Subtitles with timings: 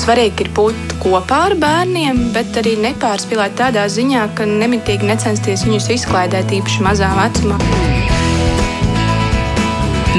[0.00, 5.90] svarīgi ir būt kopā ar bērniem, bet arī nepārspīlēt tādā ziņā, ka nemitīgi necensties viņus
[5.98, 7.60] izklaidēt īpaši mazā vecumā.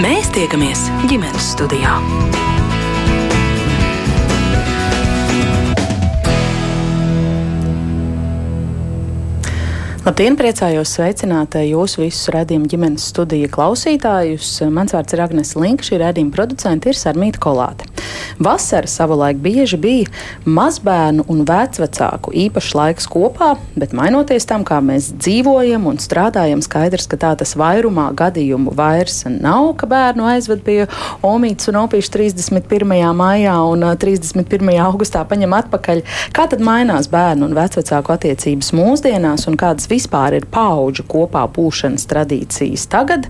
[0.01, 1.97] Mēs tiekamies ģimenes studijā.
[10.01, 14.47] Labdien, priecājos sveicināt jūsu visus redzējumu ģimenes studiju klausītājus.
[14.73, 17.85] Mans vārds ir Agnēs Linka, šī redzējuma producente ir Sarmīta Kolāte.
[18.41, 20.09] Vasara savulaik bieži bija
[20.49, 27.05] mazbērnu un vecvecāku īpašs laiks kopā, bet mainoties tam, kā mēs dzīvojam un strādājam, skaidrs,
[27.11, 30.79] ka tā tas vairumā gadījumu vairs nav, ka bērnu aizved pie
[31.21, 33.05] omītes un opīšu 31.
[33.21, 34.73] maijā un 31.
[34.87, 36.03] augustā paņem atpakaļ.
[36.33, 42.07] Kā tad mainās bērnu un vecvecāku attiecības mūsdienās un kādas vispār ir paudžu kopā būšanas
[42.09, 42.87] tradīcijas.
[42.91, 43.27] Tagad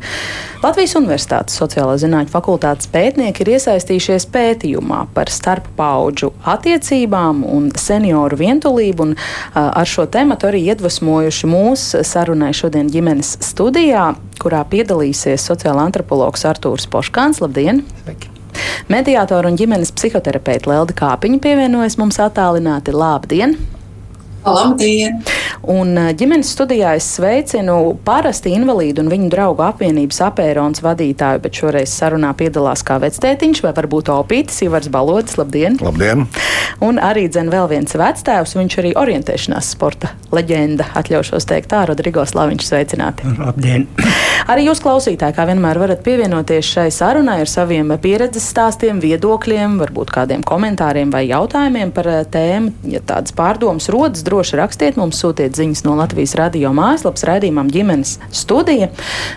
[0.62, 9.10] Latvijas Universitātes sociālā zinātņu fakultātes pētnieki ir iesaistījušies pētījumā par starppaudžu attiecībām un senioru vientulību,
[9.10, 9.16] un
[9.58, 16.88] ar šo tematu arī iedvesmojuši mūs sarunai šodien ģimenes studijā, kurā piedalīsies sociāla antropologs Artūrs
[16.92, 17.42] Poškāns.
[17.44, 17.84] Labdien!
[18.04, 18.32] Sveiki!
[18.92, 22.96] Mediātora un ģimenes psihoterapeita Lelda Kāpiņa pievienojas mums attālināti.
[22.96, 23.56] Labdien!
[24.46, 25.22] Labdien!
[25.70, 27.76] Un ģimenes studijā es sveicinu
[28.06, 33.74] parasti invalīdu un viņu draugu apvienības apērons vadītāju, bet šoreiz sarunā piedalās kā vectētiņš vai
[33.78, 35.38] varbūt opītis, Ivars Balodis.
[35.38, 35.78] Labdien!
[35.86, 36.26] Labdien!
[36.82, 42.26] Un arī dzen vēl viens vectēvs, viņš arī orientēšanās sporta leģenda, atļaušos teikt tā, Rodrigo
[42.26, 43.36] Slaviņš sveicināti.
[43.38, 43.86] Labdien!
[44.50, 50.14] Arī jūs klausītāji, kā vienmēr, varat pievienoties šai sarunai ar saviem pieredzes stāstiem, viedokļiem, varbūt
[50.16, 52.74] kādiem komentāriem vai jautājumiem par tēmu.
[52.90, 58.16] Ja tādas pārdomas rodas, droši rakstiet mums, sūtiet ziņas no Latvijas radio mājaslapas raidījumam ģimenes
[58.34, 58.90] studija.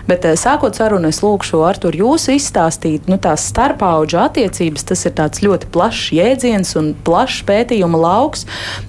[0.09, 5.15] Bet eh, sākot sarunu, es lūkšu Artur jūs izstāstīt, nu tās starpauģu attiecības, tas ir
[5.19, 8.47] tāds ļoti plašs jēdziens un plašs pētījuma lauks.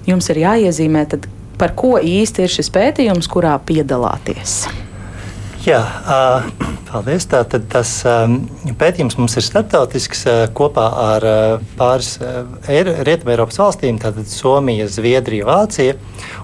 [0.09, 1.29] Jums ir jāiezīmē, tad,
[1.61, 4.65] par ko īsti ir šis pētījums, kurā piedalāties.
[5.67, 5.81] Jā,
[6.87, 7.25] paldies.
[7.27, 8.37] Tātad tas um,
[8.79, 10.21] pētījums mums ir starptautisks
[10.55, 11.25] kopā ar
[11.75, 12.13] pāris
[12.69, 15.97] Rietumēropas valstīm, tātad Somija, Zviedrija, Vācija.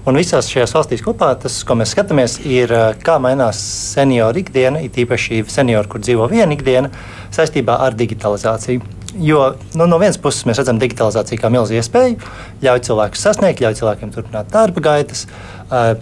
[0.04, 3.62] Un visās šajās valstīs kopā tas, ko mēs skatāmies, ir, kā mainās
[3.94, 6.92] senioru ikdiena, it īpaši senioru, kur dzīvo viena ikdiena,
[7.32, 8.84] saistībā ar digitalizāciju.
[9.24, 12.34] Jo nu, no vienas puses mēs redzam digitalizāciju kā milzīgu iespēju,
[12.66, 15.24] ļauj cilvēkus sasniegt, ļauj cilvēkiem turpināt darba gaitas,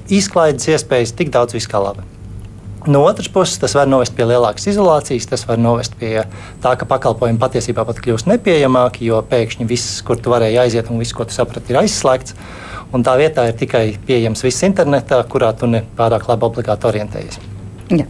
[0.10, 2.08] izklaides iespējas, tik daudz viskā laba.
[2.88, 6.24] No otras puses, tas var novest pie lielākas izolācijas, tas var novest pie
[6.64, 11.02] tā, ka pakalpojumi patiesībā pat kļūst nepieejamāki, jo pēkšņi viss, kur tu varēji aiziet un
[11.02, 12.34] viss, ko tu saprati, ir aizslēgts.
[12.92, 17.40] Un tā vietā ir tikai pieejams viss internetā, kurā tu ne pārāk labi obligāti orientējies.
[17.94, 18.10] Ja.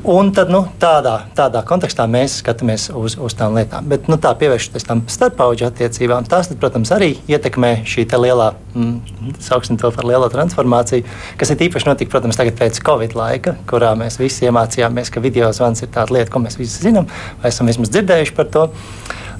[0.00, 3.84] Un tad, nu, tādā, tādā kontekstā mēs skatāmies uz, uz tām lietām.
[3.90, 9.34] Bet, nu, tā pievēršoties tam starppaudžu attiecībām, tas, tad, protams, arī ietekmē šī lielā, mm,
[9.44, 11.04] sauksim to par lielo transformāciju,
[11.36, 15.52] kas ir īpaši notika, protams, tagad pēc Covid laika, kurā mēs visi iemācījāmies, ka video
[15.52, 17.10] zvans ir tāda lieta, ko mēs visi zinām,
[17.42, 18.70] vai esam vismaz dzirdējuši par to.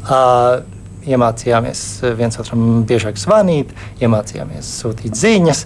[0.00, 0.60] Uh,
[1.09, 1.82] iemācījāmies
[2.19, 3.72] viens otram biežāk zvanīt,
[4.03, 5.65] iemācījāmies sūtīt ziņas.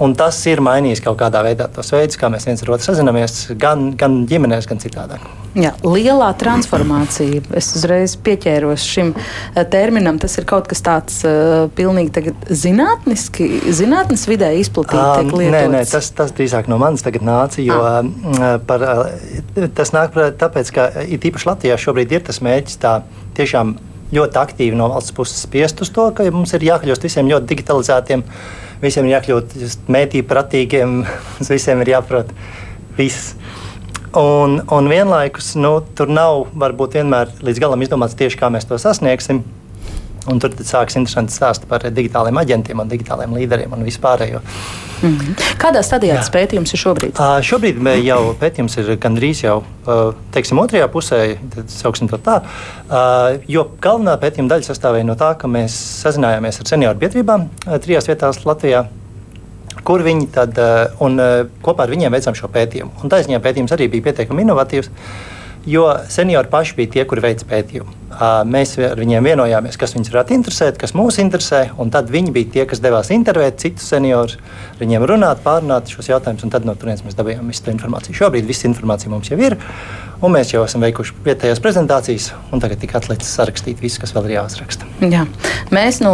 [0.00, 3.34] Un tas ir mainījis kaut kādā veidā tos veidus, kā mēs viens ar otru sazināmies,
[3.60, 5.26] gan, gan ģimenēs, gan citādāk.
[5.60, 7.42] Jā, lielā transformācija.
[7.58, 10.16] Es uzreiz pieķēros šim eh, terminam.
[10.22, 15.26] Tas ir kaut kas tāds uh, pilnīgi zinātniski, zinātnes vidē izplatīts.
[15.26, 17.60] Um, nē, nē, tas, tas drīzāk no manis nāca.
[17.60, 18.56] Jo, ah.
[18.64, 18.86] par,
[19.76, 23.00] tas nāk tāpēc, ka it īpaši Latvijā šobrīd ir tas mērķis tā
[23.36, 23.76] tiešām
[24.16, 28.24] ļoti aktīvi no valsts puses spiest uz to, ka mums ir jākļūst visiem ļoti digitalizētiem.
[28.24, 29.56] Uh, visiem ir jākļūt
[29.92, 31.02] mētī pratīgiem,
[31.50, 32.32] visiem ir jāprot
[32.98, 33.34] viss.
[34.16, 38.78] Un, un vienlaikus nu, tur nav varbūt vienmēr līdz galam izdomāts tieši, kā mēs to
[38.80, 39.44] sasniegsim.
[40.28, 44.42] Un tur sāksies interesanti stāsti par digitāliem aģentiem un digitāliem līderiem un vispārējo.
[45.00, 45.36] Mm -hmm.
[45.62, 47.16] Kādā stadijā tas pētījums ir šobrīd?
[47.16, 52.40] Uh, šobrīd jau pētījums ir gandrīz jau uh, teiksim, otrajā pusē, sauksim to tā.
[52.40, 55.72] Uh, jo galvenā pētījuma daļa sastāvēja no tā, ka mēs
[56.04, 58.84] sazinājāmies ar senioru biedrībām uh, trijās vietās Latvijā
[59.84, 60.58] kur viņi tad,
[61.00, 61.20] un
[61.62, 62.90] kopā ar viņiem veicām šo pētījumu.
[63.02, 64.90] Un taisnība pētījums arī bija pietiekami inovatīvs.
[65.68, 67.92] Jo seniori paši bija tie, kuri veica pētījumu.
[68.48, 71.66] Mēs ar viņiem vienojāmies, kas viņus varētu interesēt, kas mūs interesē.
[71.92, 74.38] Tad viņi bija tie, kas devās intervēt citus seniorus,
[74.80, 76.48] viņiem runāt, pārunāt šos jautājumus.
[76.52, 78.16] Tad no turienes mēs dabūjām visu šo informāciju.
[78.22, 79.58] Šobrīd viss informācija mums jau ir.
[80.20, 84.26] Un mēs jau esam veikuši vietējās prezentācijas, un tagad tikai atlicis sarakstīt visu, kas vēl
[84.28, 84.84] ir jāuzraksta.
[85.00, 85.22] Jā.
[85.72, 86.12] Mēs no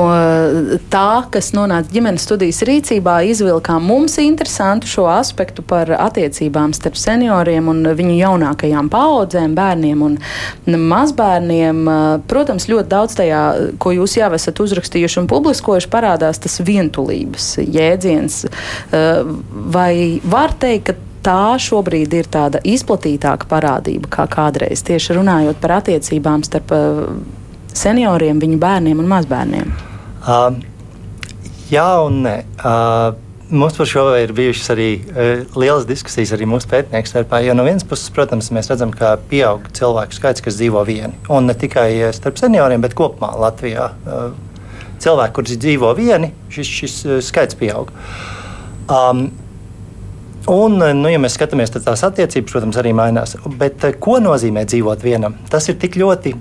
[0.92, 7.66] tā, kas nonāca ģimenes studijas rīcībā, izvilkām mums interesantu šo aspektu par attiecībām starp senioriem
[7.72, 10.18] un viņu jaunākajām paudzēm, bērniem un
[10.92, 11.82] mazbērniem.
[12.30, 13.42] Protams, ļoti daudz tajā,
[13.82, 18.44] ko jūs jau esat uzrakstījuši un publiskojuši, parādās tas vientulības jēdziens.
[19.74, 19.92] Vai
[20.22, 26.46] var teikt, ka tā šobrīd ir tāda izplatītāka parādība kā kādreiz, tieši runājot par attiecībām
[26.46, 27.04] starp uh,
[27.74, 29.76] senioriem, viņu bērniem un mazbērniem?
[30.22, 30.58] Uh,
[31.72, 32.40] jā, un nē.
[32.62, 37.38] Uh, Mums par šo ir bijušas arī uh, lielas diskusijas arī mūsu pētnieku starpā.
[37.46, 41.14] Jo no vienas puses, protams, mēs redzam, ka pieaug cilvēku skaits, kas dzīvo vieni.
[41.30, 43.92] Un ne tikai starp senioriem, bet kopumā Latvijā.
[44.02, 44.34] Uh,
[44.98, 46.96] cilvēki, kurš dzīvo vieni, šis, šis
[47.28, 47.94] skaits pieaug.
[48.90, 49.28] Um,
[50.46, 53.34] Un, nu, ja mēs skatāmies, tad tās attiecības, protams, arī mainās.
[53.58, 55.34] Bet eh, ko nozīmē dzīvot vienam?
[55.50, 56.36] Tas ir tik ļoti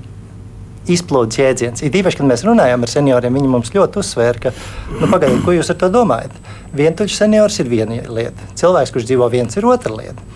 [0.93, 1.81] izplūdes jēdziens.
[1.81, 4.51] Ir īpaši, kad mēs runājam ar senioriem, viņi mums ļoti uzsvēra, ka,
[4.99, 6.35] nu, pagaidiet, ko jūs ar to domājat?
[6.77, 10.29] Vientuļš seniors ir viena lieta, cilvēks, kurš dzīvo viens, ir otra lieta.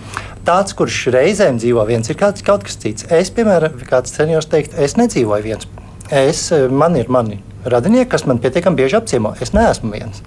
[0.48, 3.06] Tāds, kurš reizēm dzīvo viens, ir kāds, kaut kas cits.
[3.14, 5.70] Es, piemēram, kāds seniors teikt, es nedzīvoju viens.
[6.10, 7.38] Es, eh, man ir mani
[7.70, 9.36] radinieki, kas man pietiekami bieži apciemo.
[9.46, 10.24] Es neesmu viens.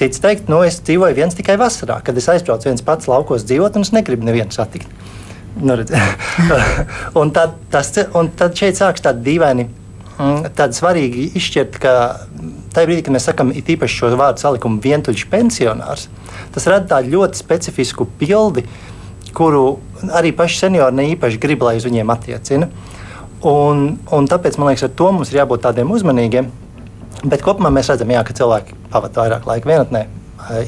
[0.00, 3.74] Cits teikt, nu, es dzīvoju viens tikai vasarā, kad es aizbraucu viens pats laukos dzīvot,
[3.76, 4.88] un es negribu nevienu satikt.
[5.60, 5.74] Nu,
[7.20, 9.66] un, tad, tas, un tad šeit sākas tādi dīvaini,
[10.16, 11.92] mm, tādi svarīgi izšķirt, ka
[12.72, 16.06] tajā brīdī, kad mēs sakām, īpaši šo vārdu salikumu vientuļš pensionārs,
[16.54, 18.64] tas rada tādu ļoti specifisku bildi,
[19.36, 19.64] kuru
[20.16, 22.70] arī paši seniori ne īpaši grib, lai uz viņiem attiecina.
[23.46, 26.50] Un, un tāpēc man liekas, ar to mums ir jābūt tādiem uzmanīgiem.
[27.20, 30.06] Bet kopumā mēs redzam, jā, ka cilvēki pavadīja vairāk laika vienatnē,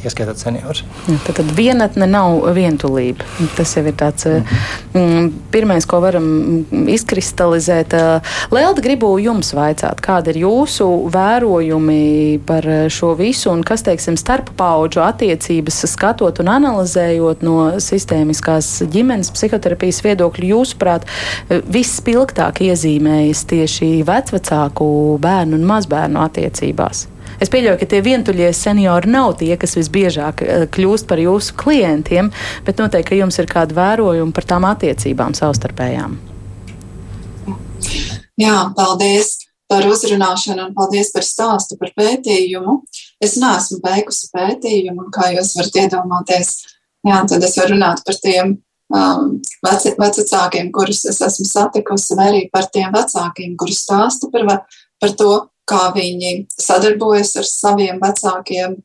[0.05, 0.85] ieskaitot seniorus.
[1.07, 3.27] Tad, tad vienatne nav vientulība.
[3.57, 4.45] Tas jau ir tāds mm
[4.95, 5.31] -hmm.
[5.51, 7.95] pirmais, ko varam izkristalizēt.
[7.95, 8.21] Eh,
[8.51, 14.51] Lelda, gribu jums vaicāt, kāda ir jūsu vērojumi par šo visu un kas, teiksim, starp
[14.57, 21.03] paudžu attiecības skatot un analizējot no sistēmiskās ģimenes psihoterapijas viedokļa, jūsuprāt,
[21.49, 27.12] visspilgtāk iezīmējas tieši vecvecāku bērnu un mazbērnu attiecībās?
[27.43, 32.31] Es pieļauju, ka tie vientuļie seniori nav tie, kas visbiežāk eh, kļūst par jūsu klientiem,
[32.67, 36.19] bet noteikti jums ir kāda vērojuma par tām attiecībām savstarpējām.
[38.39, 39.41] Jā, paldies
[39.73, 42.79] par uzrunāšanu un paldies par stāstu par pētījumu.
[43.23, 46.53] Es neesmu beigusi pētījumu, un kā jūs varat iedomāties,
[47.09, 48.55] jā, tad es varu runāt par tiem
[48.93, 54.61] um, veci, vecākiem, kurus es esmu satikusi, vai arī par tiem vecākiem, kuri stāsta par,
[55.03, 55.33] par to,
[55.69, 58.77] kā viņi sadarbojas ar saviem vecākiem,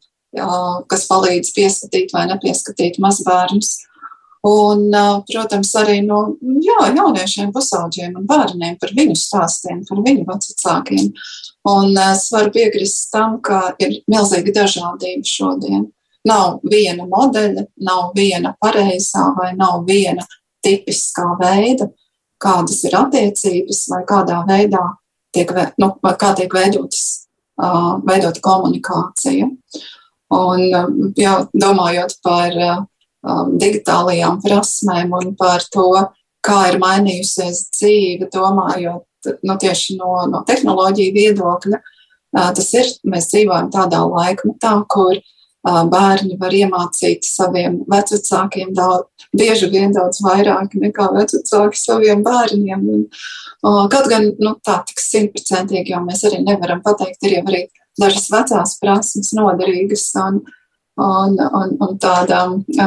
[0.91, 3.75] kas palīdz pieskatīt vai nepieskatīt mazbērnus.
[4.47, 4.85] Un,
[5.27, 6.19] protams, arī no
[6.63, 11.09] jā, jauniešiem, pusauģiem un bērniem par viņu stāstiem, par viņu vecākiem.
[11.68, 15.88] Un es varu piekrist tam, ka ir milzīga dažādība šodien.
[16.27, 20.23] Nav viena modeļa, nav viena pareizā vai nav viena
[20.63, 21.89] tipiskā veida,
[22.39, 24.85] kādas ir attiecības vai kādā veidā
[25.35, 25.51] tiek,
[25.81, 27.27] nu, kā tiek veidotas,
[28.07, 29.50] veidota komunikācija.
[30.38, 30.63] Un,
[31.18, 32.56] jau domājot par
[33.62, 35.89] digitālajām prasmēm un par to,
[36.44, 41.80] kā ir mainījusies dzīve, domājot nu, tieši no, no tehnoloģiju viedokļa,
[42.35, 45.36] tas ir, mēs dzīvojam tādā laikmetā, kur uh,
[45.91, 52.85] bērni var iemācīt saviem vecākiem daudz, bieži vien daudz vairāk nekā vecāki saviem bērniem.
[52.93, 53.07] Un,
[53.91, 57.65] kaut gan nu, tā tik simtprocentīgi, jo mēs arī nevaram pateikt, ir jau arī
[57.99, 60.44] dažas vecās prasmes noderīgas un,
[61.01, 62.45] un, un, un tāda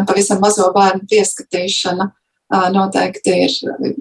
[0.09, 2.11] pavisam mazo bērnu pieskatīšana
[2.75, 3.57] noteikti ir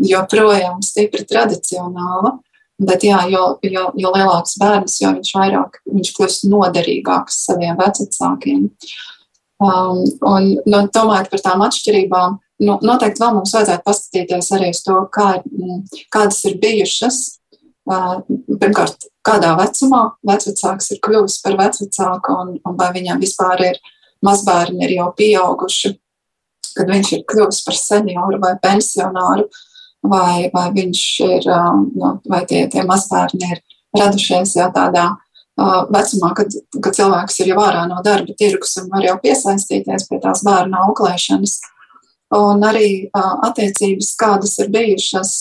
[0.09, 2.37] joprojām stipri tradicionāla.
[2.79, 8.69] Bet, jā, jo, jo, jo lielāks bērns, jo viņš vairāk viņš kļūst noderīgāks saviem vecākiem.
[9.59, 14.79] Um, un, nu, domājot par tām atšķirībām, nu, noteikti vēl mums vajadzētu paskatīties arī uz
[14.85, 15.83] to, kā, mm,
[16.15, 17.19] kādas ir bijušas.
[17.89, 18.21] Uh,
[18.61, 23.79] pirmkārt, kādā vecumā vecāks ir kļuvis par vecāku, un, un vai viņam vispār ir
[24.23, 25.97] mazbērni, ir jau pieauguši,
[26.77, 29.49] kad viņš ir kļuvis par senioru vai pensionāru.
[29.49, 29.65] Uh,
[30.03, 31.49] vai, vai viņš ir,
[31.95, 33.63] nu, vai tie, tie mazbērni ir
[33.97, 35.09] radušies jau tādā
[35.91, 40.21] vecumā, kad, kad cilvēks ir jau ārā no darba tirgus un var jau piesaistīties pie
[40.23, 41.57] tās bērna auklēšanas.
[42.37, 45.33] Un arī attiecības, kādas ir bijušas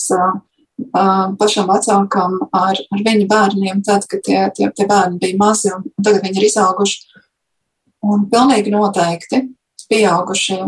[1.39, 5.85] pašam vecākam ar, ar viņu bērniem, tad, kad tie, tie, tie bērni bija mazi un
[6.03, 6.99] tagad viņi ir izauguši.
[8.09, 9.41] Un pilnīgi noteikti
[9.91, 10.61] pieaugušie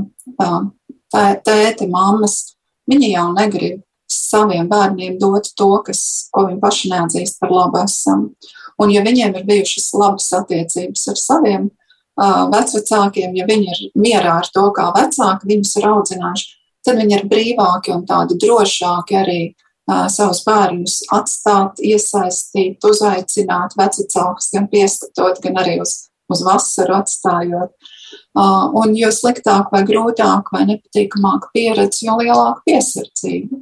[1.11, 2.41] tēti, mammas
[2.91, 3.81] viņi jau negrib
[4.11, 6.01] saviem bērniem dot to, kas,
[6.33, 8.31] ko viņi paši neatzīst par labu esam.
[8.81, 14.39] Un ja viņiem ir bijušas labas attiecības ar saviem uh, vecvecākiem, ja viņi ir mierā
[14.41, 16.47] ar to, kā vecāki viņus ir audzinājuši,
[16.85, 24.51] tad viņi ir brīvāki un tādi drošāki arī uh, savus bērnus atstāt, iesaistīt, uzaicināt vecākus,
[24.55, 25.97] gan pieskatot, gan arī uz,
[26.31, 27.75] uz vasaru atstājot.
[28.31, 33.59] Uh, un jo sliktāk vai grūtāk vai nepatīkamāk pieredze, jo lielāka piesardzība.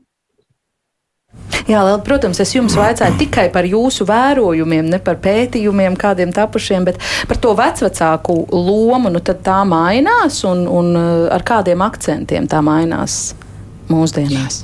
[1.70, 6.88] Jā, Lēl, protams, es jums vaicāju tikai par jūsu vērojumiem, ne par pētījumiem, kādiem tapušiem,
[6.88, 6.98] bet
[7.30, 9.12] par to vecvecāku lomu.
[9.14, 13.36] Nu, tā mainās un, un uh, ar kādiem akcentiem tā mainās
[13.90, 14.64] mūsdienās.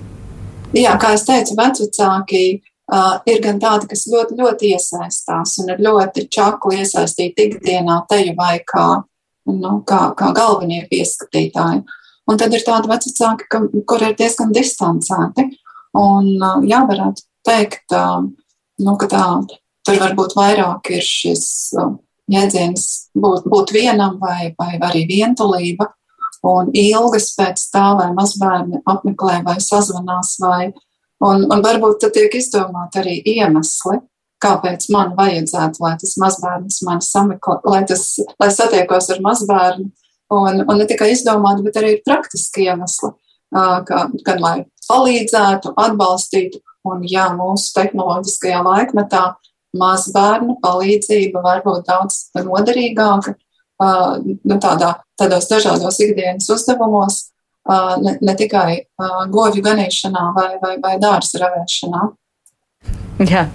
[0.76, 5.84] Jā, kā jau teicu, vecvecāki uh, ir gan tādi, kas ļoti, ļoti iesaistās un ir
[5.86, 8.88] ļoti čakli iesaistīti ikdienā, teju vai kā,
[9.52, 11.84] nu, kā, kā galvenie pieskatītāji.
[12.26, 13.50] Un tad ir tādi vecāki,
[13.86, 15.46] kur ir diezgan distancēti.
[15.96, 16.32] Un,
[16.66, 17.94] jā, varētu teikt,
[18.82, 19.28] nu, ka tā,
[19.86, 21.46] tur varbūt vairāk ir šis
[22.32, 25.92] jēdziens būt, būt vienam vai, vai arī vientulība
[26.46, 30.72] un ilgas pēc tā, lai mazbērni apmeklē vai sazvanās vai,
[31.26, 34.02] un, un varbūt tad tiek izdomāt arī iemesli,
[34.46, 38.06] kāpēc man vajadzētu, lai tas mazbērns mani sameklē, lai, tas,
[38.42, 39.90] lai satiekos ar mazbērnu,
[40.36, 43.12] un, un ne tikai izdomāt, bet arī praktiski iemesli,
[43.56, 44.58] gan lai
[44.90, 46.62] palīdzētu, atbalstītu.
[46.86, 49.24] Un, ja mūsu tehnoloģiskajā laikmetā
[49.80, 53.34] mazbērnu palīdzība var būt daudz noderīgāka,
[53.82, 57.24] nu, tādā, tādos dažādos ikdienas uzdevumos,
[58.06, 58.84] ne, ne tikai
[59.34, 62.04] govju ganīšanā vai, vai, vai dārza ravēšanā.
[63.16, 63.46] Jā,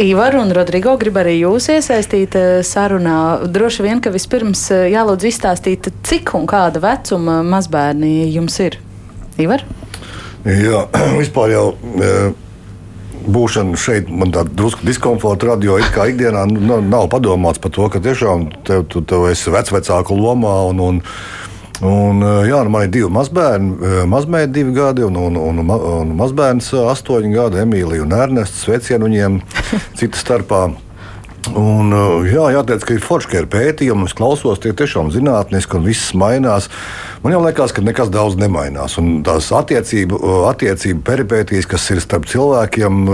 [0.00, 3.18] Ivar un Rodrigo grib arī jūs iesaistīt sarunā.
[3.52, 8.78] Droši vien, ka vispirms jālūdz izstāstīt, cik un kāda vecuma mazbērni jums ir.
[9.44, 9.66] Ivar?
[10.48, 10.86] Jā,
[11.20, 11.66] vispār jau.
[12.00, 12.14] E,
[13.24, 17.86] būšana šeit man tāda drusku diskomforta rada, jo kā ikdienā nu, nav padomāts par to,
[17.92, 20.58] ka tiešām tev, tu, tev esi vecvecāku lomā.
[20.72, 21.00] Un, un, Un,
[21.84, 26.14] e, jā, nu, man ir divi mazbērni, e, mazmeita divi gadi un, un, un, un
[26.18, 28.64] mazbērns astoņi gadi, Emīlija un Ernests.
[28.64, 29.42] Sveicienu viņiem
[29.98, 30.68] citu starpā.
[31.52, 31.92] Un,
[32.24, 36.14] jā, jāteic, ka ir forši, ka ir pētījumi, es klausos, tie tiešām zinātniski un viss
[36.16, 36.70] mainās.
[37.20, 38.96] Man jau liekas, ka nekas daudz nemainās.
[39.00, 43.04] Un tās attiecību, attiecību peripētīs, kas ir starp cilvēkiem,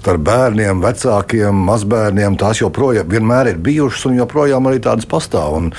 [0.00, 5.60] starp bērniem, vecākiem, mazbērniem, tās joprojām vienmēr ir bijušas un joprojām arī tādas pastāv.
[5.60, 5.70] Un,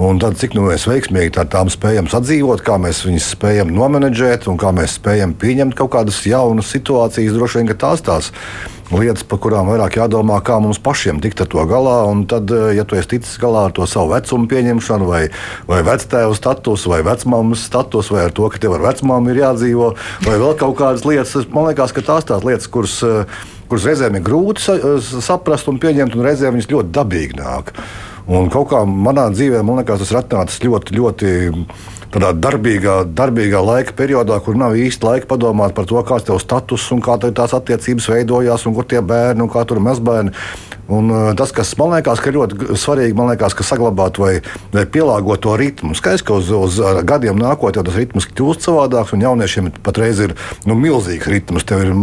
[0.00, 4.46] Un tad, cik nu mēs veiksmīgi ar tām spējam sadzīvot, kā mēs viņus spējam nomenedžēt
[4.48, 8.30] un kā mēs spējam pieņemt kaut kādas jaunas situācijas, droši vien tās tās
[8.88, 11.98] lietas, par kurām vairāk jādomā, kā mums pašiem tikt ar to galā.
[12.08, 15.22] Un tad, ja tu esi ticis galā ar to savu vecumu pieņemšanu, vai,
[15.68, 19.90] vai vectēvu statusu, vai vecmāmas statusu, vai ar to, ka tev ar vecmāmu ir jādzīvo,
[20.24, 22.96] vai vēl kaut kādas lietas, man liekas, ka tās tās lietas, kuras,
[23.68, 24.80] kuras reizēm ir grūti
[25.20, 27.76] saprast un pieņemt, un reizēm viņas ļoti dabīgi nāk.
[28.30, 31.30] Un kaut kā manā dzīvē, man liekas, tas ir atnācis ļoti, ļoti
[32.14, 36.46] tādā darbīgā, darbīgā laika periodā, kur nav īsti laika padomāt par to, kāds ir tavs
[36.46, 40.30] status un kā tās attiecības veidojās, un kur tie bērni un kā tur mazbērni.
[40.90, 44.32] Un, uh, tas, kas man liekas, ka ļoti svarīgi, man liekas, ka saglabāt vai,
[44.74, 45.94] vai pielāgot to ritmu.
[45.94, 50.34] Skaidrs, ka uz, uz gadiem nākotnē tas ritms kļūst savādāks, un jauniešiem patreiz ir
[50.66, 51.66] nu, milzīgs ritms.
[51.68, 51.94] Tev ir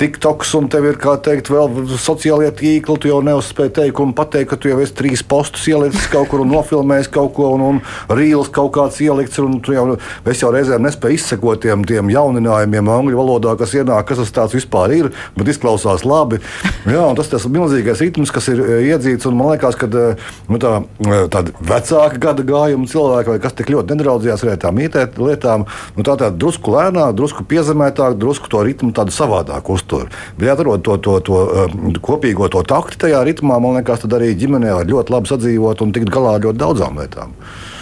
[0.00, 2.98] TikToks, un tev ir, kā teikt, vēl sociālie tīkli.
[3.00, 6.42] Tu jau neuzspēji teikt, un pateikt, ka tu jau esi trīs postus ielicis kaut kur
[6.44, 9.38] un nofilmējis kaut ko, un, un rīls kaut kāds ielikts.
[9.38, 9.86] Jau,
[10.30, 14.94] es jau reizēm nespēju izsekot tiem, tiem jauninājumiem angļu valodā, kas ienāk, kas tas vispār
[14.96, 16.40] ir, bet izklausās labi.
[16.88, 19.26] Jā, tas ir milzīgais ritms ritms, kas ir eh, iedzīts.
[19.32, 20.16] Man liekas, ka eh,
[20.48, 25.18] nu, tā, eh, tāda vecāka gada gājuma cilvēki, kas tik ļoti nedraudzījās ar tām mītēt
[25.18, 25.66] lietām,
[25.96, 30.10] nu, tā tāda drusku lēnāk, drusku piezemētāk, drusku to ritmu tādu savādāk uztur.
[30.38, 34.74] Bet jāatrod to, to, to kopīgo to takti tajā ritmā, man liekas, tad arī ģimenē
[34.80, 37.34] var ļoti labi sadzīvot un tikt galā ar ļoti daudzām lietām.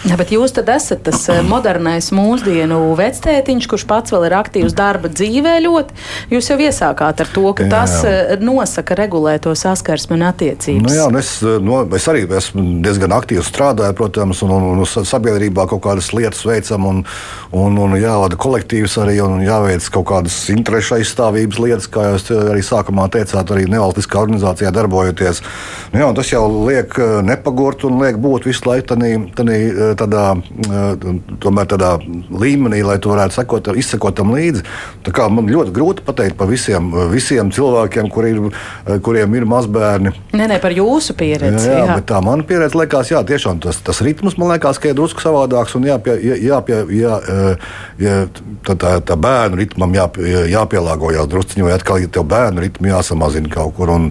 [0.03, 4.73] Ja, bet jūs tad esat tas eh, modernais mūsdienu vectētiņš, kurš pats vēl ir aktīvs
[4.75, 5.95] darba dzīvē ļoti.
[6.33, 8.11] Jūs jau iesākāt ar to, ka jā, tas jā.
[8.33, 10.83] Eh, nosaka regulēto saskarsmi un attiecības.
[10.83, 14.81] Nu jā, un es, eh, no, es arī esmu diezgan aktīvi strādāju, protams, un, un,
[14.83, 16.99] un sabiedrībā kaut kādas lietas veicam, un,
[17.55, 22.59] un, un jāvada kolektīvs arī, un jāveic kaut kādas interešu aizstāvības lietas, kā jūs arī
[22.59, 25.39] sākumā teicāt, arī nevalstiskā organizācijā darbojoties.
[25.95, 30.25] Nu jā, tas jau liek nepagurt un liek būt visu laiku tādā tādā,
[31.43, 31.93] tomēr tādā
[32.29, 34.63] līmenī, lai tu varētu sekot, izsekot tam līdzi.
[35.33, 38.39] Man ļoti grūti pateikt par visiem, visiem cilvēkiem, kur ir,
[39.05, 40.13] kuriem ir mazbērni.
[40.33, 41.67] Nē, nē, par jūsu pieredzi.
[41.69, 41.97] Jā, jā, jā.
[42.13, 45.75] tā mana pieredze liekas, jā, tiešām tas, tas ritms man liekas, ka ir drusku savādāks
[45.77, 47.19] un jāpie, jā, jāpie, jā,
[48.01, 48.15] jā,
[48.67, 50.07] tā, tā, tā bērnu ritmam jā,
[50.53, 53.91] jāpielāgojas drusciņi, vai atkal ja tev bērnu ritmu jāsamazina kaut kur.
[53.93, 54.09] Un,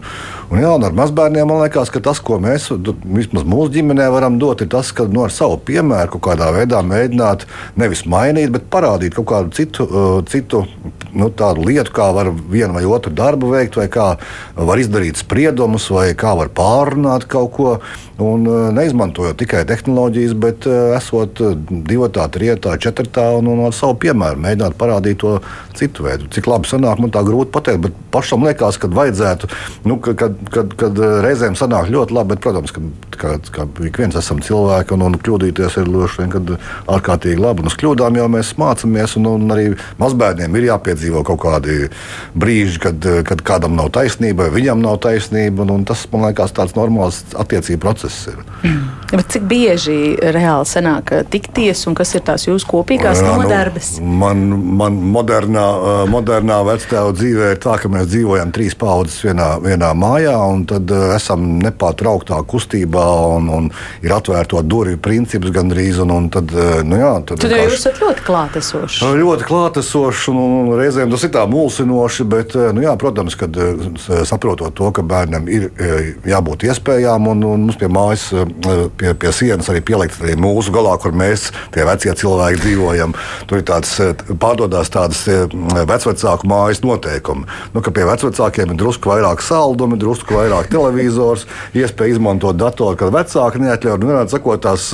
[0.51, 4.39] un, jā, un ar mazbērniem man liekas, ka tas, ko mēs vismaz mūsu ģimenē varam
[4.43, 7.47] dot, ir tas, ka no nu, savu piemēru kaut kādā veidā mēģināt
[7.81, 9.89] nevis mainīt, bet parādīt kaut kādu citu,
[10.29, 10.67] citu
[11.13, 11.31] nu,
[11.63, 14.17] lietu, kā var vienu vai otru darbu veikt, vai kā
[14.57, 17.77] var izdarīt spriedumus, vai kā var pārrunāt kaut ko.
[18.23, 21.57] Un uh, neizmantojot tikai tehnoloģijas, bet uh, esot uh,
[21.89, 25.33] divatā, trijotā, četrtā un, un ar savu piemēru mēģināt parādīt to
[25.75, 26.29] citu veidu.
[26.31, 29.49] Cik labi sanāk, man tā grūti pateikt, bet pašam liekas, ka vajadzētu,
[29.91, 32.85] nu, kad, kad, kad, kad reizēm sanāk ļoti labi, bet, protams, ka,
[33.17, 36.61] ka, ka ik viens esam cilvēki un, un kļūdīties ir ļoti
[36.93, 37.65] ārkārtīgi labi.
[37.65, 39.67] Un uz kļūdām jau mēs mācāmies, un, un arī
[39.99, 41.89] mazbērniem ir jāpiedzīvo kaut kādi
[42.39, 46.77] brīži, kad, kad kādam nav taisnība, viņam nav taisnība, un, un tas, man liekas, tāds
[46.79, 48.43] normāls attiecību process ir.
[48.63, 48.83] Mm.
[49.13, 49.97] Bet cik bieži
[50.33, 53.91] reāli sanāk tikties un kas ir tās jūsu kopīgās Jā, nu, nodarbes?
[54.01, 54.45] Nu, man,
[54.79, 55.65] man modernā,
[56.09, 60.89] modernā vectēva dzīvē ir tā, ka mēs dzīvojam trīs paudzes vienā, vienā mājā un tad
[61.17, 63.05] esam nepārtrauktā kustībā
[63.37, 63.69] un, un
[64.05, 66.01] ir atvērto durvju princips gandrīz.
[66.03, 66.53] Un, un tad,
[66.89, 69.13] nu jā, tad, tad jūs esat ļoti klātesoši.
[69.21, 73.57] Ļoti klātesoši un, un reizēm tas ir tā mulsinoši, bet, nu jā, protams, kad
[74.29, 75.71] saprotot to, ka bērnam ir
[76.29, 78.47] jābūt iespējām un, un mums pie mājas eh,
[78.99, 83.15] pie, pie sienas arī pielikt arī mūsu galā, kur mēs, tie vecie cilvēki, dzīvojam.
[83.49, 85.45] Tur ir tāds eh, pārdodas tādas eh,
[85.89, 87.47] vecvecāku mājas noteikumi.
[87.75, 91.47] Nu, ka pie vecākiem ir drusku vairāk saldumi, drusku vairāk televizors,
[91.79, 94.01] iespēja izmantot datoru, kad vecāki neatļauj.
[94.03, 94.91] Nu, sakot, tās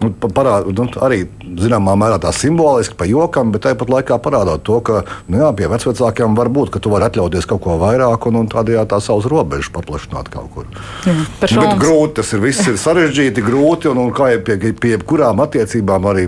[0.00, 1.24] nu, parād, nu, arī
[1.60, 5.02] zināmā mērā tā simboliski pa jokam, bet tāpat laikā parādot to, ka
[5.34, 8.50] nu, jā, pie vecākiem var būt, ka tu vari atļauties kaut ko vairāk un, un
[8.52, 10.68] tādējādi tā savus robežas paplašināt kaut kur.
[11.04, 11.16] Jā,
[11.58, 15.42] nu, grūti tas ir viss ir sarežģīti, grūti un, un kā jau pie, pie jebkurām
[15.44, 16.26] attiecībām, arī,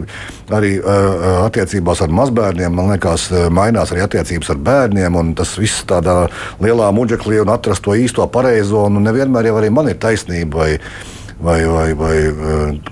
[0.59, 5.21] arī uh, attiecībās ar mazbērniem, man liekas, mainās arī attiecības ar bērniem.
[5.39, 6.25] Tas viss tādā
[6.63, 8.87] lielā muģeklī un atrast to īsto pareizo.
[8.91, 10.67] Un nevienmēr jau arī man ir taisnība.
[10.67, 10.73] Vai,
[11.41, 12.17] vai, vai, vai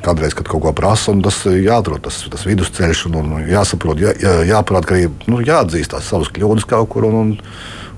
[0.04, 4.36] kādreiz, kad kaut ko prasa, tas jāatrod tas, tas vidusceļš, un, un jāsaprot, jā, jā,
[4.52, 7.36] jāprāt, ka arī nu, jāatzīst tās savas kļūdas kaut kur un, un,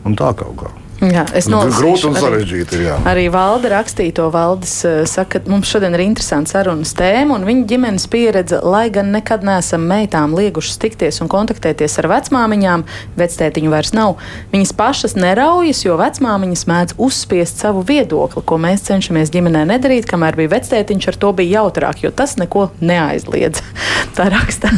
[0.06, 0.74] un tā kaut kā.
[0.96, 2.78] Jā, es domāju, ka grūti un sarežģīti.
[2.86, 2.94] Jā.
[3.10, 4.28] Arī valde rakstīja to.
[4.32, 8.86] Valdis uh, saka, ka mums šodien ir interesants sarunas tēma, un viņa ģimenes pieredze, lai
[8.94, 12.86] gan nekad neesam meitām liegušas tikties un kontaktēties ar vecmāmiņām,
[13.20, 14.14] vectētiņu vairs nav.
[14.54, 20.40] Viņas pašas neraujas, jo vecmāmiņas mēdz uzspiest savu viedokli, ko mēs cenšamies ģimenē nedarīt, kamēr
[20.40, 23.60] bija vectētiņš, ar to bija jautrāk, jo tas neko neaizliedz.
[24.16, 24.72] Tā raksta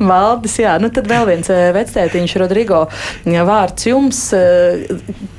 [0.00, 0.56] Valdis.
[0.62, 2.86] Jā, nu tad vēl viens uh, vectētiņš, Rodrigo,
[3.28, 4.24] vārds jums.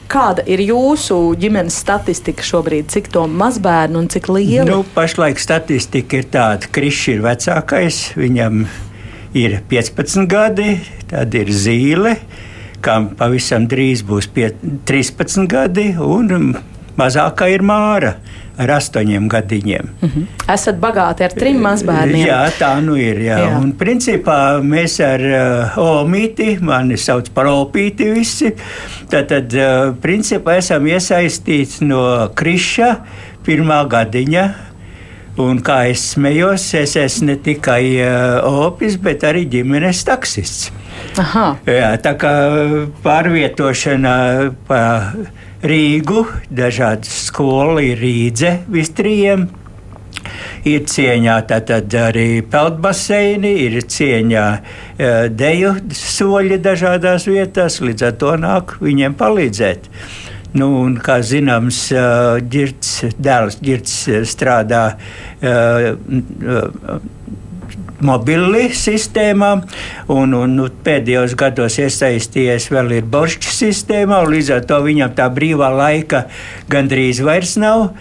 [0.09, 2.87] Kāda ir jūsu ģimenes statistika šobrīd?
[2.89, 4.65] Cik to mazbērnu un cik liela?
[4.65, 8.63] Nu, pašlaik statistika ir tāda, ka Krišs ir vecākais, viņam
[9.37, 10.79] ir 15 gadi,
[11.11, 12.15] tad ir zīle,
[12.81, 14.49] kam pavisam drīz būs pie,
[14.89, 16.57] 13 gadi, un
[16.99, 18.17] mazākā ir māra
[18.59, 19.89] ar astoņiem gadiņiem.
[20.01, 20.53] Mm -hmm.
[20.53, 22.27] Esat bagāti ar trim mazbērniem.
[22.27, 23.21] Jā, tā nu ir.
[23.23, 23.37] Jā.
[23.39, 23.57] Jā.
[23.59, 28.51] Un principā mēs ar uh, Omīti, mani sauc par Opīti visi,
[29.09, 32.95] tad, tad uh, principā esam iesaistīti no Kriša
[33.45, 34.49] pirmā gadiņa.
[35.39, 40.67] Un kā es smējos, es esmu ne tikai uh, opis, bet arī ģimenes taksists.
[41.21, 41.53] Aha.
[41.67, 42.33] Jā, tā kā
[43.05, 44.15] pārvietošana
[44.67, 44.81] pa
[45.63, 49.47] Rīgu, dažādas skolas, ir Rīdze vistrījiem.
[50.67, 58.33] Ir cieņā tātad arī peldbaseini, ir cieņā e, deju soļi dažādās vietās, līdz ar to
[58.41, 59.87] nāk viņiem palīdzēt.
[60.57, 61.83] Nu, un, kā zināms,
[62.49, 64.83] ģirds, dēls Girts strādā
[68.01, 69.51] mobili sistēmā,
[70.13, 75.13] un, un nu, pēdējos gados iesaistījies vēl ir boršķa sistēmā, un līdz ar to viņam
[75.17, 76.25] tā brīvā laika
[76.71, 77.91] gandrīz vairs nav.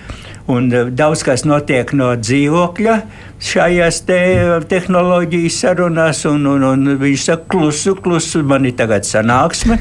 [0.48, 2.94] Un daudz kas notiek no dzīvokļa
[3.44, 4.20] šajās te
[4.70, 9.76] tehnoloģijas sarunās, un, un, un viņš saka, klusu, klusu, man ir tagad sanāksme.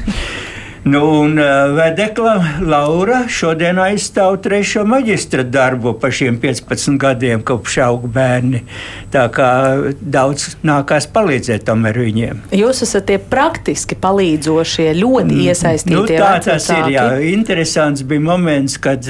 [0.82, 7.78] Nu, un uh, Vedekla Laura šodien aizstāv trešo maģistra darbu par šiem 15 gadiem, kopš
[7.84, 8.62] auga bērni.
[9.12, 9.50] Tā kā
[10.00, 12.42] daudz nākās palīdzēt tomēr viņiem.
[12.54, 15.98] Jūs esat tie praktiski palīdzošie, ļoti mm, iesaistītie.
[15.98, 17.06] Nu, tā tas ir, jā.
[17.32, 19.06] Interesants bija moments, kad,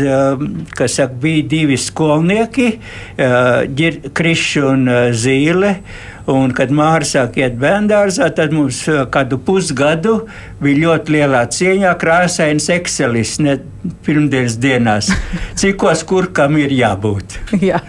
[0.78, 2.70] kad saka, bija divi skolnieki,
[3.20, 5.76] uh, Krišs un Zīle.
[6.28, 8.82] Un, kad Māra sāk iet bērngārzā, tad mums
[9.14, 10.18] kādu pusgadu
[10.60, 13.38] bija ļoti lielā cieņā krāsains Excelis
[14.04, 15.08] pirmdienas dienās.
[15.56, 17.38] Cikos kur kam ir jābūt?
[17.70, 17.80] Jā.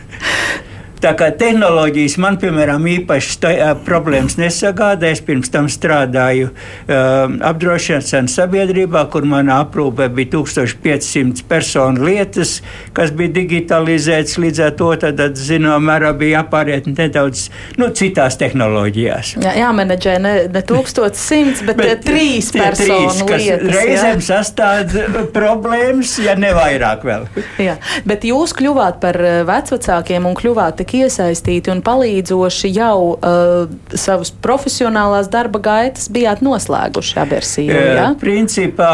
[0.99, 3.51] Tā kā tehnoloģijas man, piemēram, īpaši tā,
[3.87, 5.13] problēmas nesagādā.
[5.13, 12.57] Es pirms tam strādāju uh, apdrošināšanas sabiedrībā, kur manā aprūpē bija 1500 personu lietas,
[12.97, 14.35] kas bija digitalizētas.
[14.43, 17.45] Līdz ar to, tad, zināmā mērā, bija jāpāriet nedaudz
[17.79, 19.37] nu, citās tehnoloģijās.
[19.39, 23.73] Jā, jāmenedžē ne, ne 1100, bet, bet trīs personu trīs, lietas.
[23.77, 24.99] Reizēm sastāv
[25.35, 27.27] problēmas, ja ne vairāk vēl.
[27.69, 34.31] Jā, bet jūs kļuvāt par vecvecākiem un kļuvāt tik iesaistīti un palīdzoši jau uh, savus
[34.43, 37.75] profesionālās darba gaitas bijāt noslēguši abersīju?
[37.99, 38.07] Ja?
[38.19, 38.93] Principā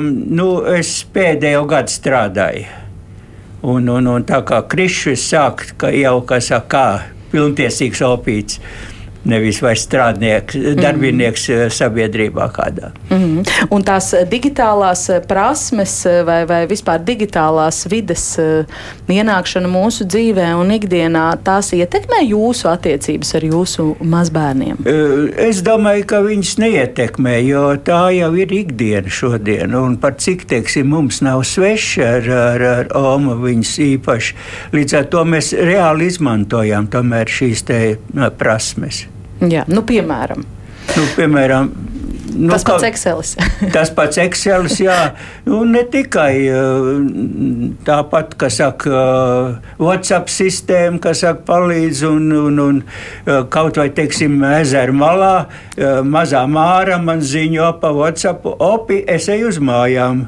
[0.00, 2.68] nu, es pēdējo gadu strādāju.
[3.62, 6.86] Un, un, un tā kā Krišs sāk, ka jau kā saka, kā
[7.32, 8.58] pilntiesīgs opīts
[9.28, 11.72] nevis vairs strādnieks, darbinieks mm.
[11.74, 12.92] sabiedrībā kādā.
[13.10, 13.42] Mm.
[13.74, 15.94] Un tās digitālās eh, prasmes
[16.26, 18.24] vai, vai vispār digitālās vides
[19.12, 24.82] ienākšana mūsu dzīvē un ikdienā, tās ietekmē jūsu attiecības ar jūsu mazbērniem?
[25.42, 29.76] Es domāju, ka viņas neietekmē, jo tā jau ir ikdiena šodien.
[29.78, 34.36] Un par cik, teiksim, mums nav sveši ar, ar, ar Omu viņas īpaši.
[34.76, 37.80] Līdz ar to mēs reāli izmantojam tomēr šīs te
[38.38, 39.06] prasmes.
[39.50, 40.44] Jā, nu, piemēram.
[40.92, 41.70] Nu, piemēram
[42.36, 43.34] Nu, tas pats Excelis.
[43.74, 44.98] tas pats Excelis, jā.
[45.46, 46.32] Nu, ne tikai
[47.86, 49.02] tāpat, kas saka,
[49.80, 52.82] WhatsApp sistēma, kas saka, palīdz un, un, un
[53.52, 55.34] kaut vai, teiksim, ezeru malā,
[56.08, 60.26] mazā māra man ziņo pa WhatsApp, opi, es eju uz mājām.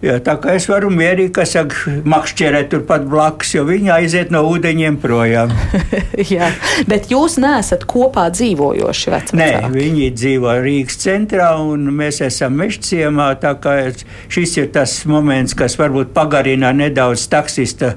[0.00, 4.96] Jā, tā kā es varu mierīgi saka, makšķerēt turpat blakus, jo viņi aiziet no ūdeņiem
[5.02, 5.52] projām.
[6.32, 6.48] Jā,
[6.88, 9.36] bet jūs neesat kopā dzīvojoši vecāki?
[9.36, 13.28] Nē, viņi dzīvo Rīgas centrā un mēs esam mežciemā.
[13.44, 13.76] Tā kā
[14.32, 17.92] šis ir tas moments, kas varbūt pagarina nedaudz taksista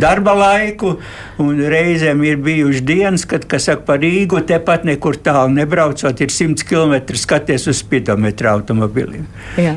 [0.00, 0.96] darba laiku.
[1.44, 6.32] Un reizēm ir bijuši dienas, kad, kas saka, par Rīgu tepat nekur tālu nebraucot, ir
[6.32, 9.28] 100 km skaties uz spidometra automobilim.
[9.60, 9.76] Jā.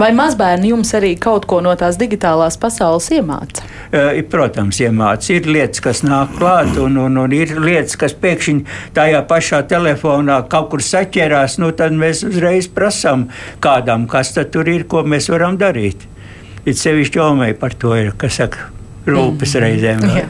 [0.00, 3.66] Vai mazbērni jums arī kaut ko no tās digitālās pasaules iemāca?
[4.32, 5.34] Protams, iemāca.
[5.34, 8.64] Ir lietas, kas nāk klāt, un, un, un ir lietas, kas pēkšņi
[8.96, 11.58] tajā pašā telefonā kaut kur saķerās.
[11.60, 13.28] Nu, tad mēs uzreiz prasām
[13.60, 16.08] kādam, kas tur ir, ko mēs varam darīt.
[16.64, 18.70] It sevišķi Omei par to ir, kas saka,
[19.06, 19.64] rūpes mm.
[19.64, 20.06] reizēm.
[20.16, 20.28] Jā.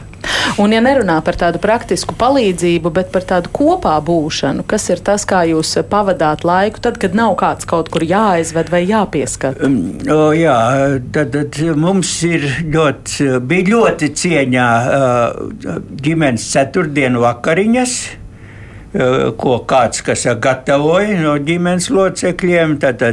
[0.61, 5.25] Un, ja nerunā par tādu praktisku palīdzību, bet par tādu kopā būšanu, kas ir tas,
[5.27, 9.61] kā jūs pavadāt laiku, tad, kad nav kāds kaut kur jāaizved vai jāpieskat?
[9.65, 9.79] Um,
[10.11, 10.55] o, jā,
[11.15, 14.71] tad, tad mums ir ļoti, bija ļoti cieņā
[16.05, 17.99] ģimenes ceturtdienu vakariņas
[18.91, 20.03] ko kāds
[20.43, 23.03] gatavoja no ģimenes locekļiem, tad,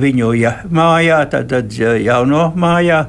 [0.00, 3.04] viņu ja, mājā, tad, tad jauno mājā.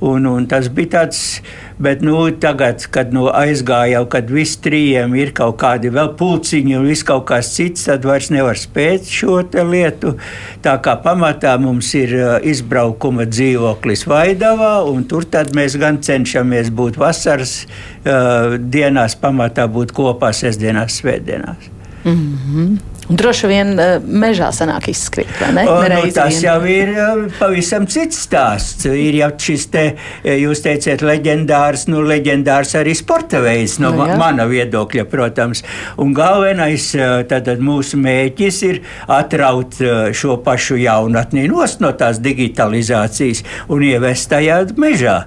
[0.00, 1.40] Un, un tas bija tāds
[1.78, 6.74] Bet nu, tagad, kad nu, aizgāja jau, kad visi trījiem ir kaut kādi vēl pulciņi
[6.74, 9.36] un viss kaut kas cits, tad vairs nevar spēt šo
[9.68, 10.16] lietu.
[10.64, 15.22] Tā kā pamatā mums ir uh, izbraukuma dzīvoklis Vaidavā, un tur
[15.54, 21.70] mēs gan cenšamies būt vasaras uh, dienās, pamatā būt kopā sestdienās, svētdienās.
[22.02, 22.97] Mm -hmm.
[23.08, 25.64] Droši vien uh, mežā sanāk izskriet, vai ne?
[25.68, 26.44] O, nu, tas vien.
[26.44, 28.84] jau ir uh, pavisam cits stāsts.
[28.88, 29.84] Ir jau šis te,
[30.28, 35.64] jūs teicāt, leģendārs, nu, leģendārs arī sporta veids, no nu, ma mana viedokļa, protams.
[36.00, 36.90] Un galvenais
[37.30, 39.78] tātad mūsu mēķis ir atraut
[40.12, 45.22] šo pašu jaunatni no tās digitalizācijas un ievest tajā mežā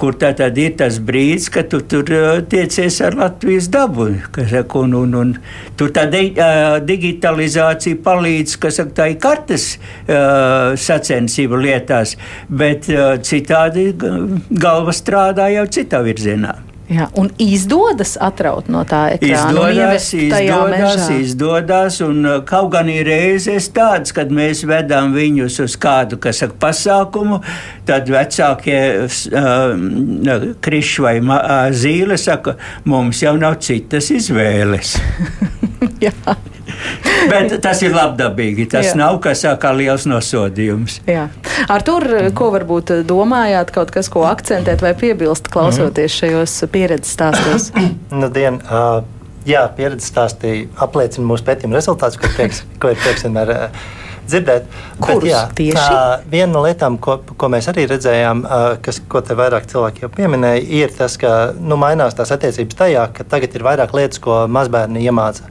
[0.00, 2.08] kur tā tad ir tas brīdis, kad tu tur
[2.50, 4.08] tiecies ar Latvijas dabu.
[4.30, 5.34] Saka, un, un, un,
[5.78, 12.16] tur tā de, uh, digitalizācija palīdz, kas saka, tā ir kartes uh, sacensību lietās,
[12.48, 16.69] bet uh, citādi galva strādā jau citā virzienā.
[16.90, 19.52] Jā, un izdodas atraut no tā ekrāna.
[19.52, 25.76] Izdodas, izdodas, izdodas, un uh, kaut gan ir reizes tādas, kad mēs vedam viņus uz
[25.78, 27.38] kādu, kas saka, pasākumu,
[27.86, 32.56] tad vecākie uh, kriši vai uh, zīle saka,
[32.90, 34.96] mums jau nav citas izvēles.
[37.30, 38.66] Bet tas ir labdabīgi.
[38.72, 38.96] Tas Jā.
[39.00, 41.00] nav kas kā liels nosodījums.
[41.10, 41.28] Jā.
[41.70, 41.98] Ar to,
[42.36, 47.70] ko varbūt domājāt, kaut kas, ko akcentēt vai piebilst, klausoties šajos pieredzes stāstos?
[48.20, 49.00] nu, dien, uh,
[49.48, 53.56] jā, pieredzes stāstī apliecina mūsu pētījuma rezultātus, ko, prieks, ko ir prieks vienmēr.
[53.56, 53.88] Uh,
[54.30, 54.66] dzirdēt.
[55.00, 55.78] Kurus Bet, jā, tieši?
[55.78, 58.44] Tā, viena no lietām, ko, ko mēs arī redzējām,
[58.84, 63.08] kas, ko te vairāk cilvēki jau pieminēja, ir tas, ka nu, mainās tās attiecības tajā,
[63.16, 65.50] ka tagad ir vairāk lietas, ko mazbērni iemāca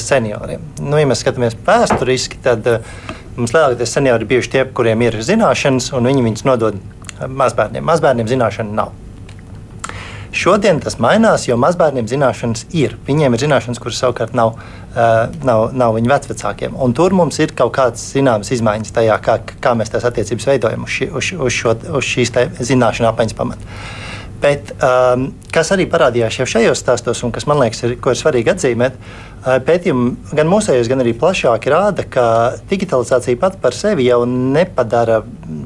[0.00, 0.62] senioriem.
[0.82, 2.66] Nu, ja mēs skatāmies vēsturiski, tad
[3.36, 6.78] mums lielākoties seniori bijuši tie, kuriem ir zināšanas, un viņi viņus nodod
[7.28, 7.84] mazbērniem.
[7.86, 8.94] Mazbērniem zināšanu nav.
[10.36, 12.98] Šodien tas mainās, jo mazbērniem zināšanas ir.
[13.06, 14.58] Viņiem ir zināšanas, kuras savukārt nav,
[15.46, 16.74] nav, nav viņu vecākiem.
[16.82, 20.84] Un tur mums ir kaut kādas zināmas izmaiņas tajā, kā, kā mēs tās attiecības veidojam
[20.84, 22.34] uz, ši, uz, uz, šo, uz šīs
[22.68, 23.72] zināšanu apmaiņas pamata.
[24.42, 28.52] Bet, um, kas arī parādījās jau šajos stāstos, un kas man liekas, ir, ir svarīgi
[28.52, 32.26] atzīmēt, uh, pētījumi gan mūsējos, gan arī plašāk rāda, ka
[32.70, 35.20] digitalizācija pati par sevi jau nepadara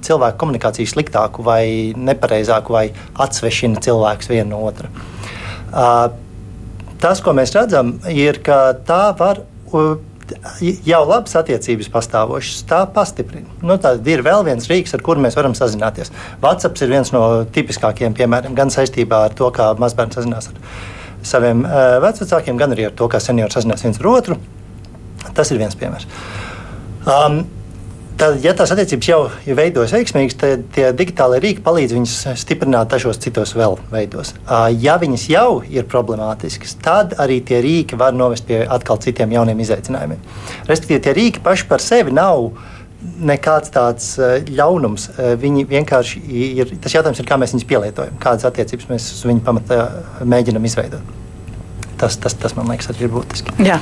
[0.04, 2.84] cilvēku komunikāciju sliktāku, vai nepareizāku, vai
[3.20, 4.92] atsvešina cilvēkus vienu no otra.
[5.70, 6.10] Uh,
[7.00, 9.44] tas, ko mēs redzam, ir, ka tā var.
[9.72, 9.96] Uh,
[10.86, 13.50] jau labas attiecības pastāvošas, tā pastiprina.
[13.66, 16.12] Nu, tad ir vēl viens rīks, ar kuru mēs varam sazināties.
[16.42, 20.60] WhatsApp ir viens no tipiskākajiem piemēriem, gan saistībā ar to, kā mazbērns sazinās ar
[21.26, 24.36] saviem uh, vecākiem, gan arī ar to, kā seniori sazinās viens ar otru.
[25.36, 26.08] Tas ir viens piemērs.
[27.06, 27.42] Um,
[28.20, 32.90] Tad, ja tās attiecības jau ir veidojas veiksmīgas, tad tie digitālie rīki palīdz viņus stiprināt
[32.92, 34.34] dažos citos vēl veidos.
[34.76, 39.62] Ja viņas jau ir problemātiskas, tad arī tie rīki var novest pie atkal citiem jauniem
[39.64, 40.20] izaicinājumiem.
[40.68, 42.50] Respektīvi, tie rīki paši par sevi nav
[43.00, 44.10] nekāds tāds
[44.50, 45.08] ļaunums.
[45.40, 46.20] Viņi vienkārši
[46.58, 46.76] ir.
[46.82, 49.80] Tas jautājums ir, kā mēs viņus pielietojam, kādas attiecības mēs uz viņu pamata
[50.28, 51.16] mēģinam izveidot
[52.00, 53.54] tas, tas, tas man liekas, arī ir būtiski.
[53.64, 53.76] Jā,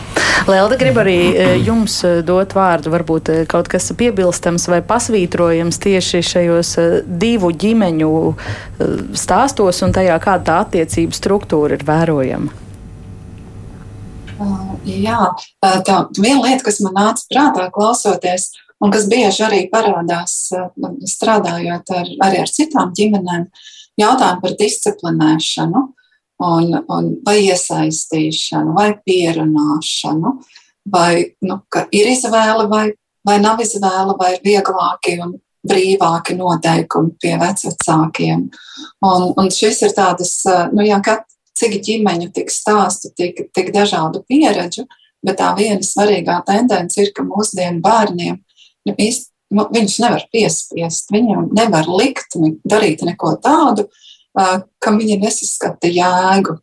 [0.48, 5.78] Lelda grib arī e, jums e, dot vārdu, varbūt e, kaut kas piebilstams vai pasvītrojams
[5.84, 6.72] tieši šajos
[7.06, 8.12] divu ģimeņu
[9.18, 12.64] stāstos un tajā, kāda tā attiecību struktūra ir vērojama.
[14.88, 15.22] Jā,
[15.62, 18.52] tā viena lieta, kas man nāca prātā klausoties,
[18.84, 20.36] un kas bieži arī parādās
[21.14, 23.48] strādājot ar, arī ar citām ģimenēm,
[23.98, 25.82] jautājumi par disciplinēšanu
[26.46, 30.34] un, un vai iesaistīšanu, vai pierunāšanu,
[30.92, 31.12] vai
[31.44, 31.60] nu,
[31.90, 32.86] ir izvēle, vai,
[33.26, 35.34] vai nav izvēle, vai ir vieglāki un
[35.68, 38.46] brīvāki noteikumi pie vecākiem.
[39.04, 40.38] Un, un šis ir tādas,
[40.72, 41.26] nu, jā, kat,
[41.58, 44.86] cik ģimeņu, tik stāstu, tik, tik dažādu pieredžu,
[45.26, 48.47] bet tā viena svarīgā tendence ir, ka mūsdienu bērniem nu,
[48.96, 53.88] īsti, nu, viņus nevar piespiest, viņiem nevar likt ne, darīt neko tādu,
[54.82, 56.58] kam viņi nesaskata jēgu.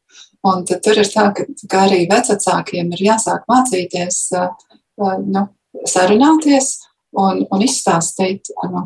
[0.46, 4.20] Un tad tur ir tā, ka, ka arī vecākiem ir jāsāk mācīties,
[5.02, 5.48] nu,
[5.90, 6.76] sarunāties
[7.18, 8.86] un, un izstāstīt, nu,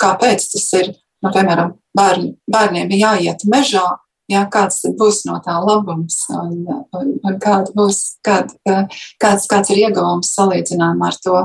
[0.00, 0.96] kāpēc tas ir.
[1.18, 3.82] Nu, piemēram, bērni, bērniem ir jāiet mežā,
[4.30, 6.60] jā, kāds būs no tā labums un,
[6.94, 11.40] un, un kāda būs, kād, kāds, kāds ir ieguvums salīdzinājumā ar to,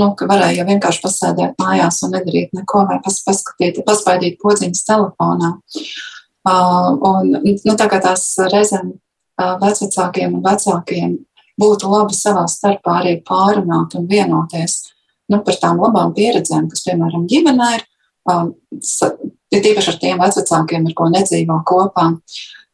[0.00, 4.86] nu, ka varēja jau vienkārši pasēdēt mājās un nedarīt neko vai pas, paskatīt, paspaidīt podziņas
[4.88, 5.54] telefonā.
[6.44, 8.92] Un, nu, tā kā tās reizēm
[9.38, 11.14] vecākiem un vecākiem
[11.60, 14.80] būtu labi savā starpā arī pārunāt un vienoties
[15.30, 17.86] nu, par tām labām pieredzēm, kas, piemēram, ģimenē ir,
[19.54, 22.10] ir tīpaši ar tiem vecākiem, ar ko nedzīvo kopā.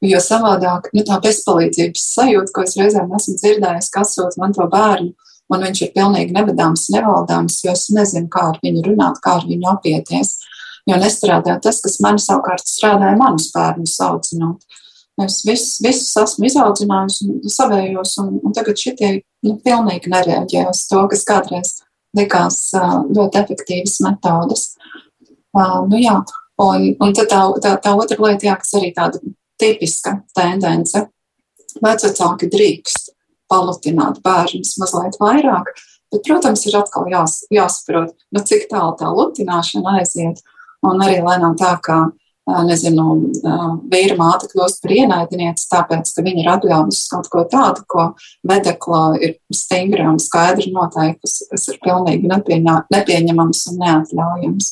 [0.00, 4.64] Jo savādāk, nu, tā bezpalīdzības sajūta, ko es reizēm esmu dzirdējis, kas sūdz man to
[4.72, 5.12] bērnu,
[5.50, 9.46] un viņš ir pilnīgi nevadāms, nevaldāms, jo es nezinu, kā ar viņu runāt, kā ar
[9.48, 10.38] viņu apieties.
[10.88, 14.64] Jo nestrādā tas, kas man savukārt strādāja manus bērnus audzinot.
[15.20, 19.10] Es visus, visus esmu izaudzinājusi un savējos, un, un tagad šitie
[19.44, 21.74] nu, pilnīgi nereaģē uz to, kas kādreiz
[22.16, 24.70] likās ļoti efektīvas metodas.
[25.50, 26.16] Uh, nu, jā,
[26.62, 29.20] un, un tad tā, tā, tā otra lieta, jā, kas arī tāda
[29.60, 31.04] tipiska tendence.
[31.84, 32.99] Vecāki drīkst
[33.50, 35.68] palutināt bērnus mazliet vairāk,
[36.12, 40.42] bet, protams, ir atkal jās, jāsaprot, nu, cik tālu tā lutināšana aiziet.
[40.86, 42.06] Un arī lai nav tā, ka
[42.66, 43.06] nezinu,
[43.92, 48.06] vīra māte kļūst par ienaidnieci, tāpēc, ka viņa ir atļāvusi kaut ko tādu, ko
[48.48, 54.70] vedeklā ir stingri un skaidri noteikusi, kas ir pilnīgi nepieņemams un neatļaujams.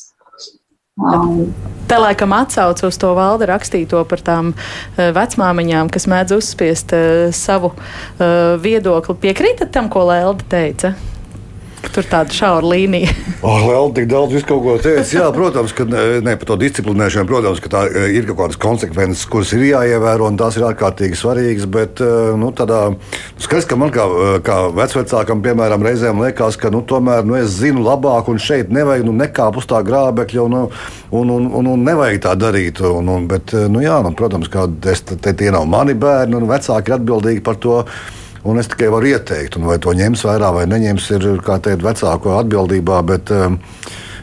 [0.99, 1.55] Um,
[1.89, 4.51] Te laikam atsauc uz to valde rakstīto par tām
[4.99, 9.17] vecmāmiņām, kas mēdz uzspiest uh, savu uh, viedokli.
[9.23, 10.93] Piekrītat tam, ko Lelde teica?
[11.79, 13.13] Tur tāda šaura līnija.
[13.47, 15.05] oh, Liela, tik daudz visu kaut ko teica.
[15.15, 19.25] Jā, protams, ka ne par to disciplinēšanu, protams, ka tā e, ir kaut kādas konsekvences,
[19.31, 21.69] kuras ir jāievēro, un tās ir ārkārtīgi svarīgas.
[21.71, 22.83] Bet, e, nu, tādā,
[23.39, 27.57] skaidrs, ka man kā, e, kā vecvecākam, piemēram, reizēm liekas, ka, nu, tomēr, nu, es
[27.61, 31.89] zinu labāk, un šeit nevajag, nu, nekāp uz tā grābekļa, un, un, un, un, un
[31.89, 32.83] nevajag tā darīt.
[32.85, 36.51] Un, un, bet, nu, jā, nu, protams, ka es, te, tie nav mani bērni, un
[36.51, 37.83] vecāki ir atbildīgi par to
[38.47, 43.01] Un es tikai varu ieteikt, vai to ņems vērā vai neņems, ir teikt, vecāko atbildībā.
[43.09, 43.59] Bet, um,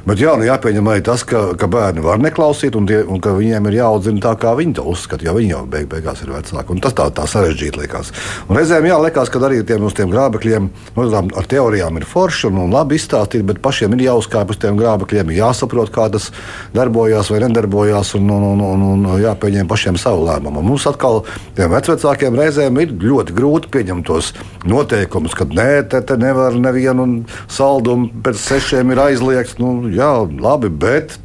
[0.05, 3.31] Bet jā, nu jāpieņem arī tas, ka, ka bērni var neklausīt, un, tie, un ka
[3.33, 6.75] viņiem ir jāaudzina tā, kā viņi to uzskata, jo viņi jau beig, beigās ir vecāki.
[6.75, 8.11] Un tas tā, tā sarežģīti liekas.
[8.45, 12.51] Un reizēm jā, liekas, ka arī tiem, uz tiem grābekļiem nu, ar teorijām ir forši
[12.51, 16.29] un, un labi izstāstīt, bet pašiem ir jāuzkāpj uz tiem grābekļiem, jāsaprot, kā tas
[16.75, 20.61] darbojas vai nedarbojās, un, un, un, un, un jāpieņem pašiem savu lēmumu.
[20.61, 21.23] Un mums atkal,
[21.57, 24.35] tiem vecākiem, reizēm ir ļoti grūti pieņemt tos
[24.69, 29.57] noteikumus, ka nē, te, te nevar nevienu saldumu pēc sešiem ir aizliegts.
[29.57, 30.11] Nu, jā,
[30.43, 31.17] labi, bet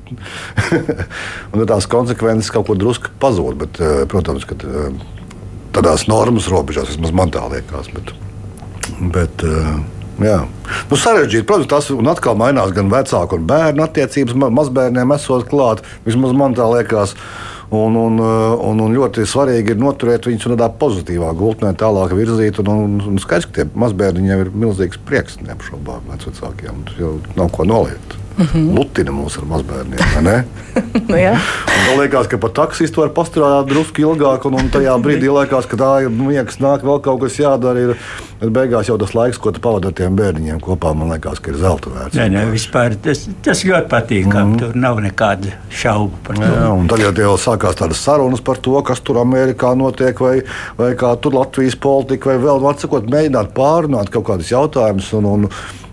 [1.70, 3.61] tās konsekvences kaut kur drusku pazūd.
[3.61, 4.90] Bet, eh, protams, ka eh,
[5.76, 7.92] tādās normas robežās vismaz man tā liekas.
[7.96, 8.14] Bet,
[9.14, 9.72] bet, eh,
[10.20, 10.42] Jā.
[10.90, 14.37] Nu, sarežģīti, protams, tas atkal mainās gan vecāku un bērnu attiecības.
[14.52, 17.14] Mazbērniem esot klāt, vismaz man tā liekas.
[17.70, 22.59] Un, un, un, un ļoti svarīgi ir noturēt viņus tādā pozitīvā gultnē, tālāk virzīt.
[22.64, 26.83] Un, un, un skaidrs, ka tiem mazbērniņiem ir milzīgs prieks neapšaubām vecākiem.
[26.90, 28.18] Tur jau nav ko noliegt.
[28.40, 28.79] Mm -hmm.
[28.79, 30.44] Lutina mūs ar mazbērniem.
[31.09, 31.16] nu,
[31.88, 35.76] man liekas, ka pat taksistu var pastrādāt drusku ilgāk, un, un tajā brīdī liekas, ka
[35.76, 37.79] tā ir liekas, nāk vēl kaut kas jādara.
[37.81, 37.96] Ir,
[38.48, 41.59] beigās jau tas laiks, ko tu pavadi ar tiem bērniņiem kopā, man liekas, ka ir
[41.61, 42.16] zelta vērts.
[42.16, 44.44] Nē, nē, vispār tas, tas ļoti patīkami.
[44.44, 44.59] Mm -hmm.
[44.59, 46.42] Tur nav nekāda šaubu par to.
[46.42, 50.40] Jā, un tagad jau sākās tādas sarunas par to, kas tur Amerikā notiek, vai,
[50.79, 55.12] vai kā tur Latvijas politika, vai vēl, atsakot, mēģināt pārunāt kaut kādus jautājumus.
[55.12, 55.48] Un, un,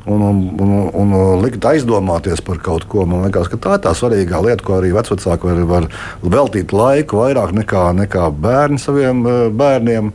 [0.07, 3.05] un, un, un, un likt aizdomāties par kaut ko.
[3.09, 5.87] Man liekas, ka tā ir tā svarīgā lieta, ko arī vecāki var, var
[6.23, 10.13] veltīt laiku vairāk nekā, nekā bērni saviem eh, bērniem.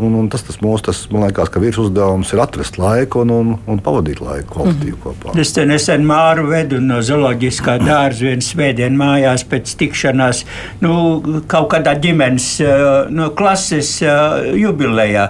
[0.00, 3.50] Un, un tas, tas mūsu, tas, man liekas, ka virsmas ir atrast laiku un, un,
[3.68, 5.00] un pavadīt laiku kvalitatīvi mm.
[5.02, 5.34] kopā.
[5.42, 10.40] Es te nesen māru vedu no zooloģiskā dārza vienas svētdienas mājās pēc tikšanās
[10.80, 10.94] nu,
[11.52, 12.48] kaut kādā ģimenes
[13.12, 15.28] no klases eh, jubilejā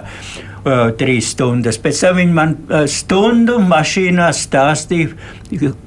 [0.97, 1.79] trīs stundas.
[1.81, 5.15] Pēc tam viņi man uh, stundu mašīnā stāstīja,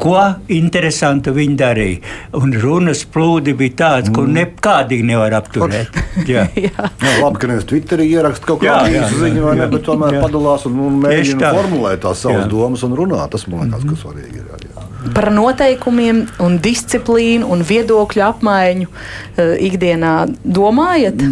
[0.01, 0.19] ko
[0.53, 2.15] interesantu viņi darīja.
[2.41, 4.17] Un runas plūdi bija tāds, mm.
[4.17, 6.01] ko nekādīgi nevar apturēt.
[6.33, 6.47] jā.
[6.67, 6.73] jā.
[6.75, 10.25] jā, labi, ka nevis Twitterī ierakst kaut kādu ziņu, vai ne, bet tomēr jā.
[10.27, 12.51] padalās un, un mēģina formulēt tās savas jā.
[12.53, 13.31] domas un runāt.
[13.35, 13.95] Tas man liekas, mm -hmm.
[13.95, 14.51] kas svarīgi ir.
[14.69, 14.74] Jā
[15.15, 20.15] par noteikumiem, un disciplīnu un viedokļu apmaiņu uh, ikdienā
[20.45, 21.23] domājat?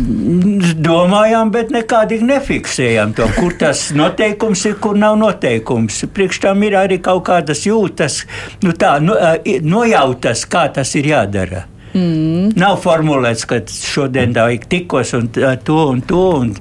[0.83, 6.05] Domājām, bet nekādīgi nefiksējām to, kur tas noteikums ir, kur nav noteikums.
[6.13, 8.23] Priekš tam ir arī kaut kādas jūtas,
[8.67, 11.67] nu tā, no, uh, nojautas, kā tas ir jādara.
[11.93, 12.55] Mm.
[12.57, 16.25] Nav formulēts, ka šodien vajag tikos un uh, to un to.
[16.43, 16.57] Un,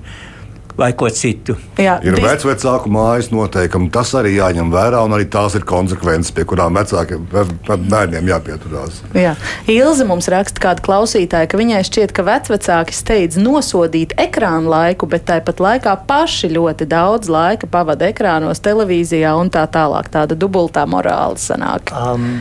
[0.78, 1.56] vai ko citu.
[1.80, 2.46] Jā, ir dis...
[2.46, 3.90] vecāku mājas noteikumi.
[3.94, 9.02] Tas arī jāņem vērā, un arī tās ir konsekvences, pie kurām vecākiem bērniem jāpieturās.
[9.18, 9.36] Jā.
[9.72, 15.28] Ilze mums raksta kāda klausītāja, ka viņai šķiet, ka vecāki steidz nosodīt ekrānu laiku, bet
[15.30, 20.12] tāpat laikā paši ļoti daudz laika pavada ekrānos, televīzijā un tā tālāk.
[20.12, 21.94] Tāda dubultā morāla sanāk.
[21.96, 22.34] Um.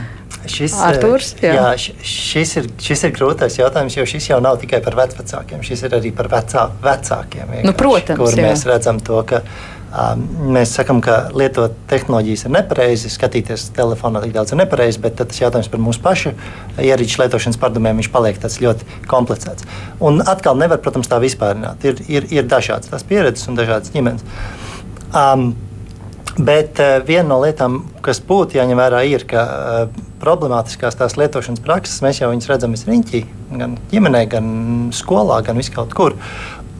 [0.49, 1.53] Šis, Arturs, jā.
[1.57, 5.61] Jā, šis, ir, šis ir grūtais jautājums, jo šis jau nav tikai par vecākiem.
[5.65, 7.53] Šis ir arī par vecā, vecākiem.
[7.67, 8.47] Nu, protams, kur jā.
[8.49, 10.23] mēs redzam to, ka um,
[10.57, 15.41] mēs sakām, ka lietot tehnoloģijas ir nepareizi, skatīties telefonā tik daudz ir nepareizi, bet tas
[15.43, 16.33] jautājums par mūsu pašu
[16.81, 19.67] ierīču lietošanas paradumiem paliek ļoti komplicēts.
[20.01, 21.85] Un atkal nevar, protams, tā vispārināt.
[21.85, 24.25] Ir, ir, ir dažādas tās pieredzes un dažādas ģimenes.
[25.11, 25.51] Um,
[26.37, 31.63] Bet uh, viena no lietām, kas būtu jāņem vērā, ir, ka uh, problemātiskās tās lietošanas
[31.65, 33.21] prakses mēs jau redzam visriņķī,
[33.59, 34.49] gan ģimenē, gan
[34.95, 36.15] skolā, gan viskaut kur.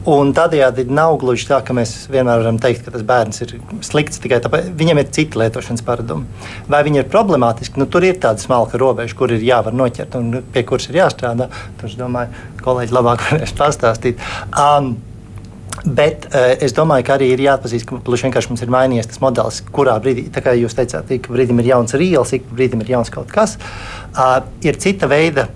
[0.08, 3.52] Un tādējādi nav gluži tā, ka mēs vienmēr varam teikt, ka tas bērns ir
[3.86, 6.48] slikts tikai tāpēc, ka viņam ir citi lietošanas paradumi.
[6.72, 7.78] Vai viņi ir problemātiski?
[7.78, 11.46] Nu, tur ir tāda smalka robeža, kur ir jāvar noķert un pie kuras ir jāstrādā.
[11.78, 14.26] Tur, es domāju, kolēģi labāk varēs pastāstīt.
[14.50, 14.96] Um,
[15.82, 19.62] Bet uh, es domāju, ka arī ir jāatpazīst, ka vienkārši mums ir mainījies tas modelis,
[19.74, 23.32] kurā brīdī, kā jūs teicāt, ik brīdim ir jauns rīls, ik brīdim ir jauns kaut
[23.32, 23.56] kas.
[24.12, 25.48] Uh, ir cita veida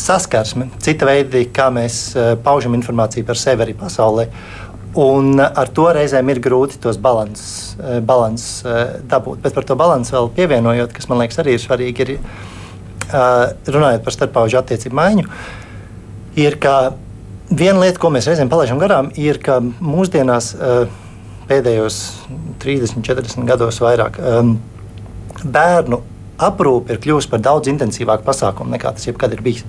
[0.00, 4.26] saskarsme, cita veida, kā mēs uh, paužam informāciju par sevi arī pasaulē.
[4.98, 7.74] Un ar to reizēm ir grūti tos balansus
[8.06, 8.44] balans,
[9.10, 9.40] dabūt.
[9.42, 14.14] Bet par to balansu vēl pievienojot, kas man liekas arī ir svarīgi, ir runājot par
[14.14, 15.26] starppauģu attiecību maiņu,
[16.44, 16.76] ir, ka
[17.52, 20.86] Viena lieta, ko mēs reizēm palaidām garām, ir, ka mūsdienās eh,
[21.50, 21.98] pēdējos
[22.62, 24.54] 30, 40 gados vairāk ehm,
[25.44, 26.00] bērnu
[26.44, 29.66] aprūpe ir kļuvusi par daudz intensīvāku pasākumu nekā tas jebkad ir bijis.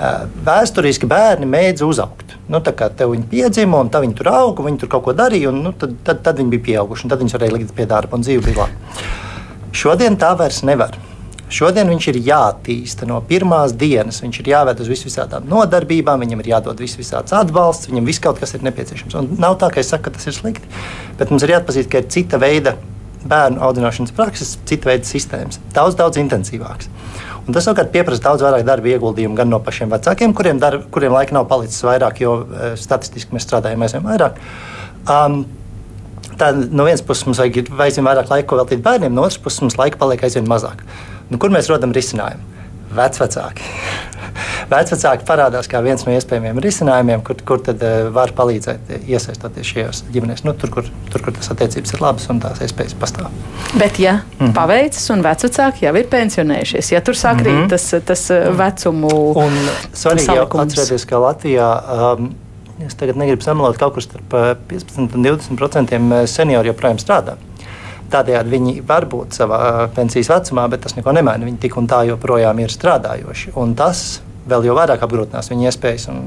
[0.00, 2.36] Eh, vēsturiski bērni mēdz uzaugt.
[2.52, 5.64] Nu, tā kā viņi piedzima, un viņi tur auga, viņi tur kaut ko darīja, un
[5.64, 8.26] nu, tad, tad, tad viņi bija pieauguši, un tad viņi varēja likt pie darba un
[8.26, 9.08] dzīve bija labi.
[9.72, 10.96] Šodien tā vairs nevar.
[11.50, 14.20] Šodien viņš ir jāattīsta no pirmās dienas.
[14.22, 18.54] Viņš ir jāved uz visām nodarbībām, viņam ir jādod visāds atbalsts, viņam viss kaut kas
[18.54, 19.18] ir nepieciešams.
[19.18, 20.70] Un nav tā, ka es saku, ka tas ir slikti,
[21.18, 22.76] bet mums ir jāatpazīst, ka ir cita veida
[23.26, 26.88] bērnu audzināšanas prakses, cita veida sistēmas, daudz, daudz intensīvākas.
[27.46, 31.16] Un tas savukārt prasa daudz vairāk darba ieguldījumu gan no pašiem vecākiem, kuriem, darba, kuriem
[31.16, 34.38] laika nav palicis vairāk, jo uh, statistiski mēs strādājam aizvien vairāk.
[35.10, 35.42] Um,
[36.38, 39.78] tā, no vienas puses mums vajag aizvien vairāk laika, veltīt bērniem, no otras puses mums
[39.80, 40.84] laika paliek aizvien mazāk.
[41.30, 42.58] Nu, kur mēs rodam risinājumu?
[42.90, 43.66] Vecvecāki.
[44.70, 50.02] Vecvecāki parādās kā viens no iespējamiem risinājumiem, kur, kur tad uh, var palīdzēt iesaistoties šajās
[50.14, 50.42] ģimenēs.
[50.46, 53.30] Nu, tur, kur, tur, kur tas attiecības ir labas un tās iespējas pastāv.
[53.78, 54.54] Bet, ja mm -hmm.
[54.58, 57.70] paveicis un vecvecāki jau ir pensionējušies, ja tur sakrīt mm -hmm.
[57.70, 59.58] tas, tas uh, vecumu un
[59.94, 61.72] svarīgi jau atcerēties, ka Latvijā.
[62.14, 62.32] Um,
[62.80, 64.32] Es tagad negribu samalot, kaut kur starp
[64.68, 67.34] 15 uh, un 20 procentiem senioru joprojām strādā.
[68.10, 71.46] Tādējādi viņi var būt savā pensijas vecumā, bet tas neko nemaina.
[71.46, 73.54] Viņi tik un tā joprojām ir strādājoši.
[73.60, 76.08] Un tas vēl jau vairāk apgrūtinās viņu iespējas.
[76.10, 76.24] Un,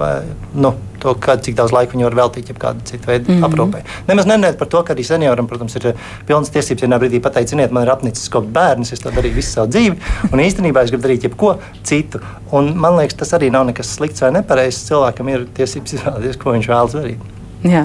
[0.00, 0.12] vai,
[0.54, 3.48] nu, to, kā, cik daudz laika viņi var veltīt kādu citu veidu mm -hmm.
[3.48, 3.80] aprūpē.
[4.08, 5.94] Nemaz nenēt par to, ka arī senioram, protams, ir
[6.26, 9.50] pilnas tiesības vienā brīdī pateikt, ziniet, man ir apnicis kāds bērns, es to darīju visu
[9.50, 9.96] savu dzīvi,
[10.32, 12.20] un īstenībā es gribu darīt jebko citu.
[12.52, 14.86] Un man liekas, tas arī nav nekas slikts vai nepareizs.
[14.90, 17.39] Cilvēkam ir tiesības izvēlēties, ko viņš vēlas darīt.
[17.60, 17.82] Jā.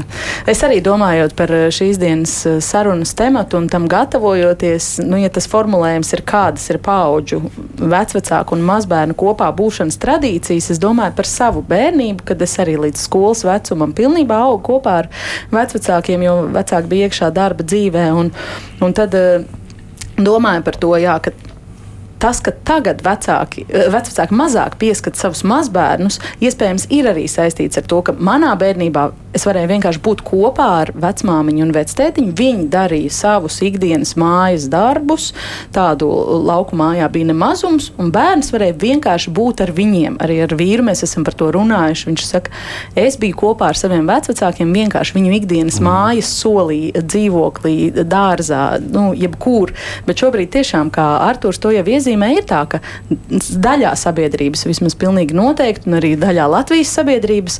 [0.47, 5.27] Es arī domājot par eh, šīs dienas eh, sarunas tematu un tam gatavojoties, nu, ja
[5.33, 7.41] tas formulējums ir kādas ir paudžu
[7.75, 13.03] vecvecāku un mazbērnu kopā būšanas tradīcijas, es domāju par savu bērnību, kad es arī līdz
[13.03, 15.11] skolas vecumam pilnībā augu kopā ar
[15.51, 18.07] vecvecākiem, jo vecāki bija iekšā darba dzīvē.
[18.15, 18.31] Un,
[18.79, 19.43] un tad eh,
[20.15, 21.35] domāju par to, jā, ka
[22.25, 27.85] tas, ka tagad vecāki, eh, vecāki mazāk pieskat savus mazbērnus, iespējams, ir arī saistīts ar
[27.85, 32.33] to, ka manā bērnībā es varēju vienkārši būt kopā ar vecmāmiņu un vectētiņu.
[32.39, 35.33] Viņi darīja savus ikdienas mājas darbus,
[35.75, 36.07] tādu
[36.47, 40.17] lauku mājā bija nemazums, un bērns varēja vienkārši būt ar viņiem.
[40.23, 42.07] Arī ar vīru mēs esam par to runājuši.
[42.09, 42.53] Viņš saka,
[42.95, 45.89] es biju kopā ar saviem vecākiem, vienkārši viņu ikdienas mm.
[45.89, 47.75] mājas solī, dzīvoklī,
[48.07, 49.75] dārzā, nu, jebkur.
[50.07, 52.79] Bet šobrīd tiešām, kā Artūrs to jau iezīmē, nozīmē ir tā, ka
[53.61, 57.59] daļā sabiedrības, vismaz pilnīgi noteikti, un arī daļā Latvijas sabiedrības,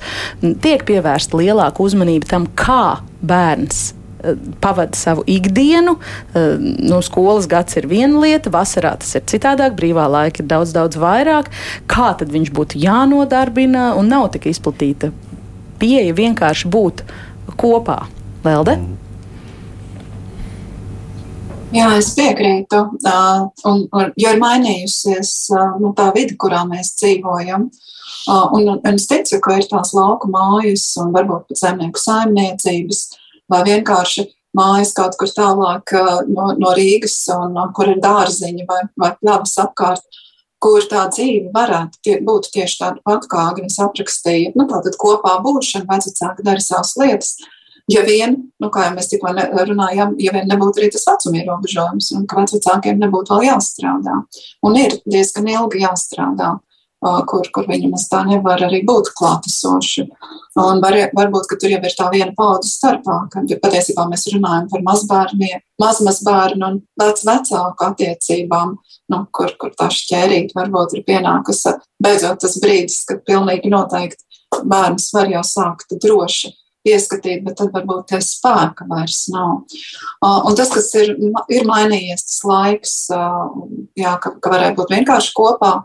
[0.64, 3.94] tiek pievērsta lielāka uzmanība tam, kā bērns
[4.24, 5.98] e, pavada savu ikdienu.
[6.34, 6.46] E,
[6.88, 10.98] no skolas gads ir viena lieta, vasarā tas ir citādāk, brīvā laika ir daudz, daudz
[10.98, 11.52] vairāk.
[11.88, 15.12] Kā tad viņš būtu jānodarbina un nav tik izplatīta
[15.80, 17.04] pieeja vienkārši būt
[17.60, 18.06] kopā?
[18.46, 18.78] Lelde?
[18.78, 19.05] Mm.
[21.74, 22.82] Jā, es piekrītu.
[23.02, 27.70] Uh, un, un, jo ir mainījusies uh, nu, tā vide, kurā mēs dzīvojam.
[28.30, 33.02] Uh, un, un es ticu, ka ir tās lauku mājas, un varbūt pat zemnieku saimniecības,
[33.52, 35.96] vai vienkārši mājas kaut kur tālāk
[36.30, 40.06] no, no Rīgas, un, kur ir dārziņi vai, vai pļavas apkārt,
[40.62, 44.54] kur tā dzīve varētu tie, būt tieši tāda pati, kā Agnēs aprakstīja.
[44.56, 47.36] Nu, tātad kopā būšana, vecāki dara savas lietas.
[47.92, 49.30] Ja vien, nu, kā jau mēs tikko
[49.70, 54.22] runājām, ja vien nebūtu arī tas vecuma ierobežojums, un ka vecākiem nebūtu vēl jāstrādā.
[54.66, 56.56] Un ir diezgan ilgi jāstrādā,
[57.30, 60.08] kur, kur viņi maz tā nevar arī būt klātesoši.
[60.64, 64.66] Un var, varbūt, ka tur jau ir tā viena paudze starpā, kad patiesībā mēs runājam
[64.72, 68.76] par mazbērniem, mazmazbērnu un vec vecāku attiecībām,
[69.14, 74.24] nu, kur, kur tā šķērīt varbūt ir pienākusi beidzot tas brīdis, kad pilnīgi noteikti
[74.66, 76.56] bērns var jau sākt droši
[76.86, 79.66] pieskatīt, bet tad varbūt tie spēka vairs nav.
[80.22, 81.16] Un tas, kas ir,
[81.52, 82.96] ir mainījies, tas laiks,
[84.00, 85.76] jā, ka, ka varēja būt vienkārši kopā,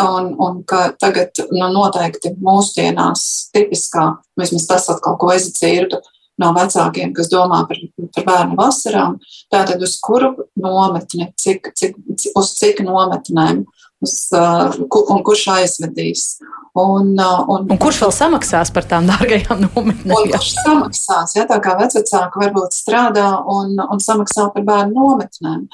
[0.00, 4.08] un, un ka tagad nu, noteikti mūsdienās tipiskā,
[4.40, 6.02] vismaz tas atkal, ko es dzirdu,
[6.40, 7.78] no vecākiem, kas domā par,
[8.16, 9.18] par bērnu vasarām,
[9.54, 11.98] tātad uz kuru nometni, cik, cik,
[12.34, 13.62] uz cik nometnēm,
[14.04, 14.76] uz, uh,
[15.14, 16.26] un kurš aizvedīs.
[16.74, 20.14] Un, uh, un, un kurš vēl samaksās par tām dārgajām nometnēm?
[20.34, 25.68] Kurš samaksās, ja tā kā vecāki varbūt strādā un, un samaksā par bērnu nometnēm.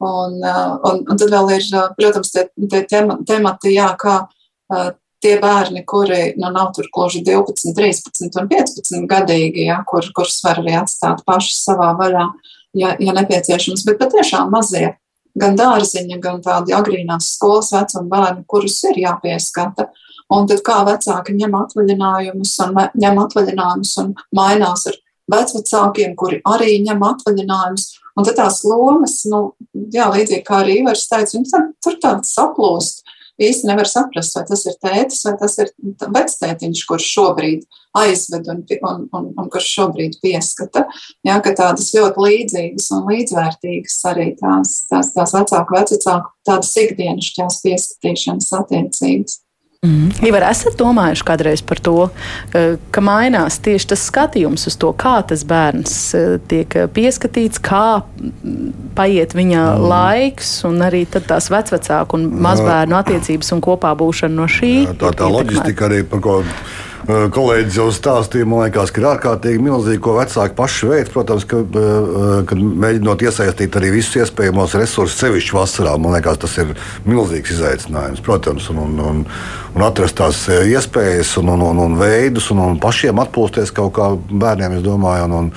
[0.00, 1.68] Un, uh, un, un tad vēl ir,
[1.98, 4.22] protams, tie, tie temati, jā, kā
[5.20, 10.40] tie bērni, kuri nu, nav tur gluži 12, 13 un 15 gadīgi, ja, kur, kurus
[10.44, 12.26] var arī atstāt paši savā vaļā,
[12.80, 14.94] ja, ja nepieciešams, bet patiešām mazie
[15.38, 19.90] gan dārziņa, gan tādi agrīnās skolas vecuma bērni, kurus ir jāpieskata.
[20.30, 24.98] Un tad kā vecāki ņem atvaļinājumus un ņem atvaļinājumus un mainās ar
[25.30, 27.88] vecvecākiem, kuri arī ņem atvaļinājumus.
[28.18, 29.40] Un tad tās lomas, nu,
[29.94, 33.04] jā, līdzīgi kā arī Ivars teica, tur tāds saplūst.
[33.40, 35.72] Īsti nevar saprast, vai tas ir tētis vai tas ir
[36.16, 37.66] vectētiņš, kurš šobrīd
[38.00, 40.86] aizved un, un, un, un kurš šobrīd pieskata.
[41.26, 47.32] Jā, ka tādas ļoti līdzīgas un līdzvērtīgas arī tās, tās, tās vecāku, vecāku tādas ikdienas
[47.36, 49.40] tās pieskatīšanas attiecības.
[49.80, 50.10] Mm.
[50.28, 51.94] Ivar, esat domājuši kādreiz par to,
[52.92, 58.02] ka mainās tieši tas skatījums uz to, kā tas bērns eh, tiek pieskatīts, kā
[58.98, 59.86] paiet viņa mm.
[59.94, 64.74] laiks, un arī tās vecvecāku un mazbērnu attiecības un kopā būšana no šī.
[64.82, 66.36] Jā, tā tā loģistika arī, par ko
[67.08, 71.12] kolēģis jau stāstīja, man liekas, ka ir ārkārtīgi milzīgi, ko vecāki paši veids.
[71.14, 71.62] Protams, ka,
[72.50, 76.74] kad mēģinot iesaistīt arī visus iespējamos resursus, sevišķi vasarā, man liekas, tas ir
[77.08, 78.24] milzīgs izaicinājums.
[78.26, 79.22] Protams, un, un, un,
[79.74, 84.12] un atrast tās iespējas un, un, un, un veidus un, un pašiem atpūsties kaut kā
[84.30, 85.30] bērniem, es domāju.
[85.30, 85.54] Un, un,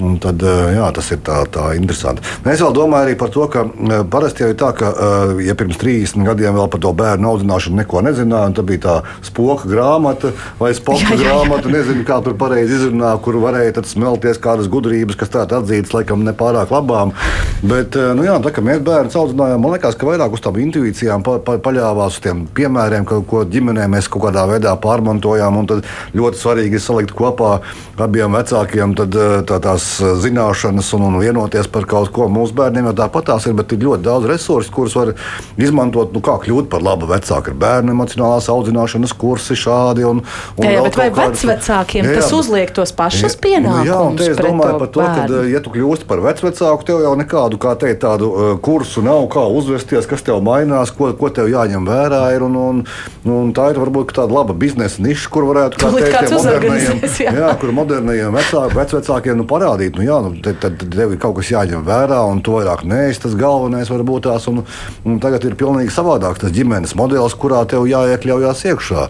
[0.00, 2.24] Un tad, eh, jā, tas ir tā, tā interesanti.
[2.46, 5.54] Mēs vēl domājam arī par to, ka eh, parasti jau ir tā, ka, eh, ja
[5.58, 10.32] pirms 30 gadiem vēl par to bērnu audzināšanu neko nezināja, tad bija tā spoka grāmata
[10.58, 15.60] vai spoka grāmata, nezinu, kā tur pareizi izrunā, kur varēja smelties kādas gudrības, kas tādas
[15.60, 17.12] atzītas, laikam, nepārāk labām.
[17.60, 21.22] Bet, nu jā, tā kā mēs bērnu audzinājām, man liekas, ka vairāk uz tām intuīcijām
[21.26, 25.60] pa, pa, paļāvās uz tiem piemēriem, ka, ko ģimenē mēs kaut kādā veidā pārmantojām.
[25.68, 25.84] Tad
[26.16, 27.58] ļoti svarīgi ir salikt kopā
[28.02, 29.14] abiem vecākiem tad,
[29.46, 32.28] tā, tās tās eh, zināšanas un, un vienoties par kaut ko.
[32.30, 35.12] Mūsu bērniem jau tāpat tās ir, bet ir ļoti daudz resursu, kurus var
[35.58, 36.12] izmantot.
[36.12, 40.06] Nu, kā kļūt par labu vecāku ar bērnu emocionālās audzināšanas kursi šādi.
[40.08, 40.22] Un,
[40.56, 43.88] un jā, jā, bet vai kāds, vecākiem jā, tas uzliek tos pašus pienākumus?
[43.88, 47.02] Jā, un te es domāju par to, ka, eh, ja tu kļūsti par vecāku, tev
[47.06, 51.30] jau nekādu, kā teikt, tādu uh, kursu nav, kā uzvesties, kas tev mainās, ko, ko
[51.34, 52.22] tev jāņem vērā.
[52.36, 52.82] Ir, un, un,
[53.28, 57.34] un tā ir varbūt tāda laba biznesa niša, kur varētu, teikt, modernajiem, jā.
[57.42, 61.20] Jā, kur modernajiem vecākiem, vecvecākiem nu, parādīt parādīt, nu, jā, nu, tad, tad tev ir
[61.20, 64.48] kaut kas jāņem vērā, un to vairāk neesi tas galvenais varbūt tās.
[64.48, 64.64] Un,
[65.04, 69.08] un tagad ir pilnīgi savādāk tas ģimenes modelis, kurā tev jāiekļaujas iekšā.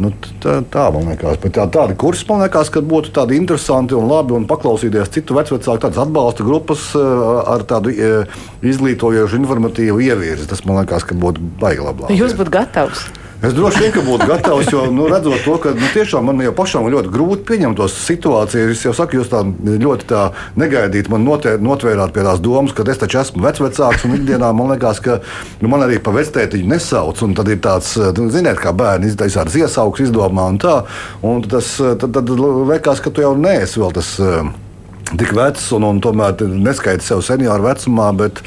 [0.00, 3.96] Nu, tā, tā man liekas, bet tā, tādi kursi man liekas, ka būtu tādi interesanti
[3.98, 8.38] un labi un paklausīties citu vecāku, tādas atbalsta grupas eh, ar tādu eh,
[8.70, 10.46] izglītojošu, informatīvu ievirzi.
[10.48, 12.14] Tas man liekas, ka būtu baigi labi.
[12.16, 13.10] Jūs būtu gatavs?
[13.40, 16.88] Es droši vien būtu gatavs, jo nu, redzot to, ka nu, tiešām man jau pašam
[16.92, 18.74] ļoti grūti pieņemt tos situācijas.
[18.74, 20.26] Es jau saku, jūs tā ļoti tā
[20.60, 24.74] negaidīt man notē, notvērāt pie tās domas, ka es taču esmu vecvecāks un ikdienā man
[24.74, 25.18] liekas, ka
[25.62, 27.24] nu, man arī pa vectētiņu nesauc.
[27.24, 30.82] Un tad ir tāds, nu, ziniet, kā bērni izdaisās iesauks, izdomā un tā.
[31.24, 34.18] Un tas tad, tad liekas, ka tu jau neesi vēl tas
[35.18, 38.42] tik vecs un, un tomēr neskaidrs sev senioru vecumā, bet,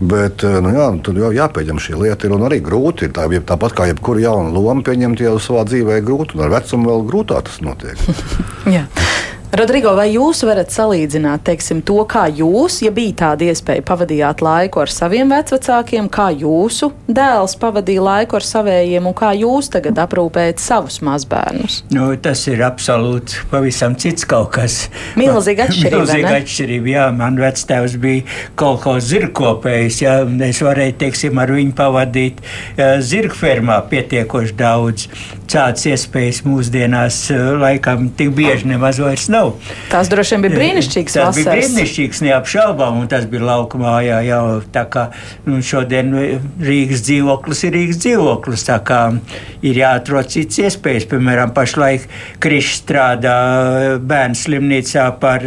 [0.00, 2.28] bet nu, jā, tur jau jāpieņem šī lieta.
[2.28, 3.08] Ir arī grūti.
[3.08, 6.38] Ir tā, tāpat kā jebkura jauna loma pieņemt jau savā dzīvē, grūti.
[6.38, 8.00] Un ar vecumu vēl grūtāk tas notiek.
[9.56, 14.82] Rodrigo, vai jūs varat salīdzināt teiksim, to, kā jūs, ja bija tāda iespēja, pavadījāt laiku
[14.82, 20.60] ar saviem vecākiem, kā jūsu dēls pavadīja laiku ar saviem, un kā jūs tagad aprūpējat
[20.60, 21.78] savus mazbērnus?
[21.94, 24.76] Nu, tas ir absolūti pavisam cits kaut kas.
[25.16, 26.02] Milzīga atšķirība.
[26.02, 27.06] Milzīga atšķirība, jā.
[27.16, 28.26] Man vectēvs bija
[28.60, 30.18] kaut ko zirgkopējis, jā,
[30.50, 32.44] es varēju, teiksim, ar viņu pavadīt
[33.08, 35.08] zirgfermā pietiekoši daudz.
[35.48, 37.24] Tādas iespējas mūsdienās
[37.62, 39.74] laikam tik bieži nemaz vairs nav nav.
[39.90, 41.16] Tās droši vien bija brīnišķīgas.
[41.16, 44.42] Tas bija brīnišķīgs, neapšaubām, un tas bija laukumā jau, jau
[44.74, 45.06] tā kā
[45.46, 46.12] nu, šodien
[46.62, 48.66] Rīgas dzīvoklis ir Rīgas dzīvoklis.
[48.68, 49.00] Tā kā
[49.66, 51.08] ir jāatrod cits iespējas.
[51.10, 52.06] Piemēram, pašlaik
[52.42, 53.36] Krišs strādā
[54.02, 55.44] bērnu slimnīcā par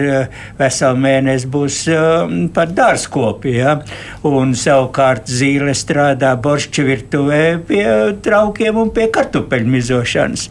[0.60, 3.56] veselu mēnesi būs eh, par dārzkopi.
[3.60, 3.80] Ja?
[4.28, 7.88] Un savukārt Zīle strādā boršķa virtuvē pie
[8.24, 10.50] traukiem un pie kartupeļu mizošanas.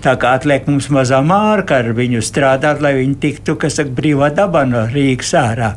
[0.00, 4.30] Tā kā atliek mums mazā mārka ar viņu strādāt, lai viņi tiktu, kas saka, brīvā
[4.32, 5.74] dabā no Rīgas ārā.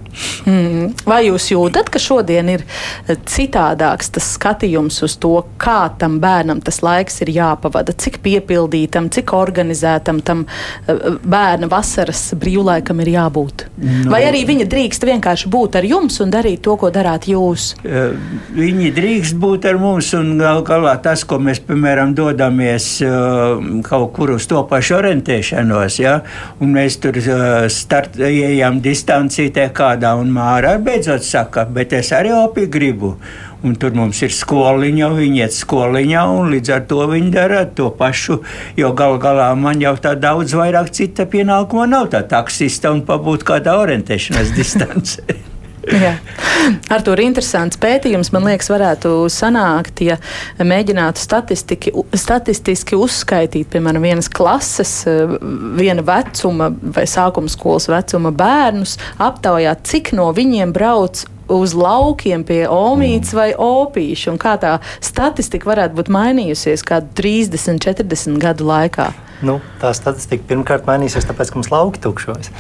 [0.48, 0.94] Mm.
[1.08, 6.62] Vai jūs jūtat, ka šodien ir eh, citādāks tas skatījums uz to, kā tam bērnam
[6.64, 13.68] tas laiks ir jāpavada, cik piepildītam, cik organizētam tam eh, bērna vasaras brīvlaikam ir jābūt?
[13.84, 17.74] Nu, Vai arī viņa drīkst vienkārši būt ar jums un darīt to, ko darāt jūs?
[17.84, 18.16] Eh,
[18.56, 22.90] viņi drīkst būt ar mums un gal galā tas, ko mēs, piemēram, dodamies
[23.84, 26.00] kaut kur uz to pašu orientēšanos.
[26.02, 26.20] Ja?
[26.64, 27.18] Un mēs tur
[27.74, 33.16] start, ejam distancītē kādā un mārā beidzot saka, bet es arī opi gribu.
[33.64, 37.88] Un tur mums ir skoliņa, viņi iet skoliņā, un līdz ar to viņi dara to
[37.96, 38.42] pašu.
[38.76, 43.48] Jo gal galā man jau tā daudz vairāk cita pienākuma nav, tā taksista un pabūt
[43.48, 45.53] kādā orientēšanās distancē.
[46.94, 48.32] Ar to ir interesants pētījums.
[48.36, 50.18] Man liekas, varētu sanākt, ja
[50.64, 51.20] mēģinātu
[52.16, 54.96] statistiski uzskaitīt, piemēram, vienas klases,
[55.80, 62.64] viena vecuma vai sākuma skolas vecuma bērnus, aptaujāt, cik no viņiem brauc uz laukiem pie
[62.70, 63.40] omītes mm.
[63.40, 69.12] vai opīša, un kā tā statistika varētu būt mainījusies kādu 30, 40 gadu laikā?
[69.44, 72.52] Nu, tā statistika pirmkārt mainīsies, tāpēc, ka mums lauki tukšojas.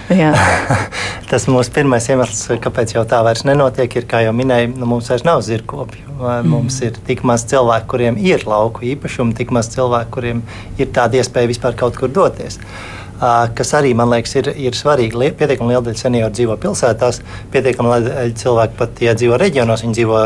[1.32, 5.08] Tas mūsu pirmais iemesls, kāpēc jau tā vairs nenotiek, ir, kā jau minēju, nu, mums
[5.14, 6.18] vairs nav zirgkopju.
[6.18, 6.50] Mm.
[6.52, 10.44] Mums ir tik maz cilvēku, kuriem ir lauku īpašumi, tik maz cilvēku, kuriem
[10.76, 12.60] ir tāda iespēja vispār kaut kur doties.
[12.60, 13.03] Uh,
[13.58, 15.32] kas arī man liekas ir, ir svarīgi.
[15.40, 17.22] Pietiekami liela daļa senioru dzīvo pilsētās,
[17.54, 20.22] pietiekami liela daļa cilvēku pat, ja dzīvo reģionos, viņi dzīvo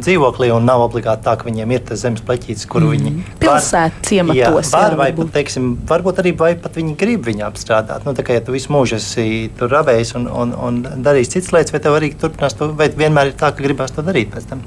[0.00, 2.96] dzīvoklī un nav obligāti tā, ka viņiem ir tas zemes pleķītis, kuru mm.
[2.96, 4.72] viņi pilsētā ciematos.
[4.74, 8.06] Var, vai pat, teiksim, varbūt arī vai pat viņi grib viņu apstrādāt.
[8.08, 11.54] Nu, tā kā ja tu visu mūžu esi tur rabējis un, un, un darījis citas
[11.56, 14.50] lietas, vai tev arī turpinās to, vai vienmēr ir tā, ka gribās to darīt pēc
[14.50, 14.64] tam.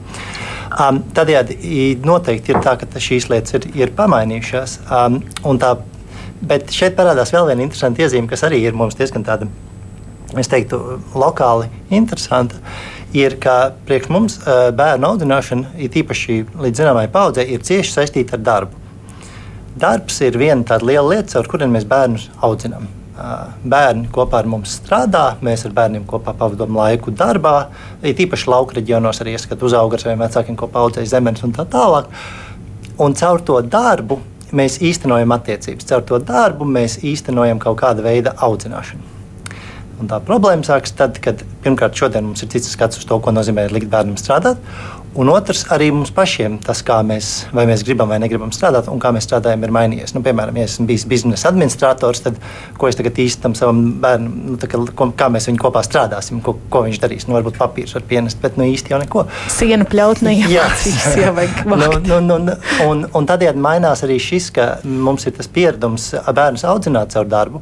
[0.74, 4.80] Um, Tādējādi noteikti ir tā, ka šīs lietas ir, ir pamainījušās.
[4.90, 5.20] Um,
[5.62, 5.76] tā
[6.44, 9.48] Bet šeit parādās vēl viena interesanta iezīme, kas arī ir mums diezgan tāda,
[10.40, 10.80] es teiktu,
[11.16, 12.60] lokāli interesanta.
[13.16, 14.40] Ir, ka priekš mums
[14.76, 18.82] bērnu audzināšana, it īpaši līdz zināmai paudzei, ir cieši saistīta ar darbu.
[19.80, 22.90] Darbs ir viena tāda liela lieta, ar kuriem mēs bērnus audzinām.
[23.64, 27.70] Bērni kopā ar mums strādā, mēs ar bērniem kopā pavadām laiku darbā.
[28.02, 31.70] Ir īpaši lauka reģionos arī ieskatu uzauga ar saviem vecākiem, kopā audzēja zemes un tā
[31.70, 32.10] tālāk.
[33.02, 34.20] Un caur to darbu
[34.56, 35.88] mēs īstenojam attiecības.
[35.90, 39.12] Caur to darbu mēs īstenojam kaut kāda veida audzināšanu.
[40.02, 43.32] Un tā problēma sākas tad, kad pirmkārt šodien mums ir cits skats uz to, ko
[43.32, 44.60] nozīmē likt bērnam strādāt.
[45.14, 49.12] Un otrs, arī mums pašiem tas, kā mēs, mēs gribam vai negribam strādāt, un kā
[49.14, 50.16] mēs strādājam, ir mainījies.
[50.16, 52.40] Nu, piemēram, ja esmu bijis biznesa administrators, tad
[52.82, 54.82] ko es tagad īstenam savam bērnam, nu, kā,
[55.20, 57.28] kā mēs viņu kopā strādāsim, ko, ko viņš darīs.
[57.30, 59.28] Nu, varbūt papīrs var pienest, bet nu, īsti jau neko.
[59.54, 61.30] Sienu pļautnē jāatcīs, jā,
[61.70, 61.78] nu,
[62.10, 62.58] nu, nu, nu,
[62.88, 67.62] un, un tādējādi mainās arī šis, ka mums ir tas pieredums bērnus audzināt caur darbu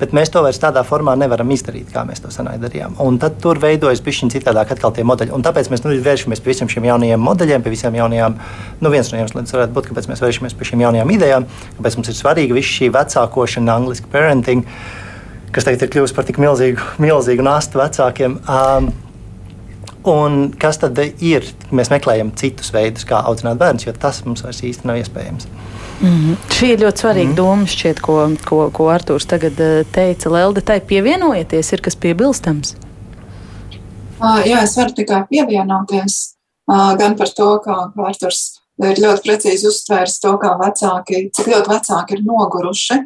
[0.00, 2.96] bet mēs to vairs tādā formā nevaram izdarīt, kā mēs to senāk darījām.
[3.04, 5.34] Un tad tur veidojas pišķiņa citādāk atkal tie modeļi.
[5.36, 8.36] Un tāpēc mēs nu, vēršamies pie visiem šiem jaunajiem modeļiem, pie visām jaunajām,
[8.82, 12.10] nu viens no iemesliem varētu būt, kāpēc mēs vēršamies pie šīm jaunajām idejām, kāpēc mums
[12.10, 14.66] ir svarīga visa šī vecākošana, angliski parenting,
[15.54, 18.38] kas tagad ir kļuvusi par tik milzīgu, milzīgu nastu vecākiem.
[18.44, 18.92] Um,
[20.04, 21.46] Un kas tad ir?
[21.72, 25.48] Mēs meklējam citus veidus, kā audzināt bērnus, jo tas mums vairs īsti nav iespējams.
[26.00, 26.36] Mm -hmm.
[26.50, 27.36] Šī ir ļoti svarīga mm -hmm.
[27.36, 30.30] doma, šķiet, ko, ko, ko Arthurs tagad eh, teica.
[30.30, 32.74] Lelde, tai pievienojieties, ir kas piebilstams?
[34.20, 36.34] Uh, jā, es varu tikai pievienoties
[36.72, 41.70] uh, gan par to, kā Arthurs ir ļoti precīzi uztvērs to, kā vecāki, cik ļoti
[41.70, 42.96] vecāki ir noguruši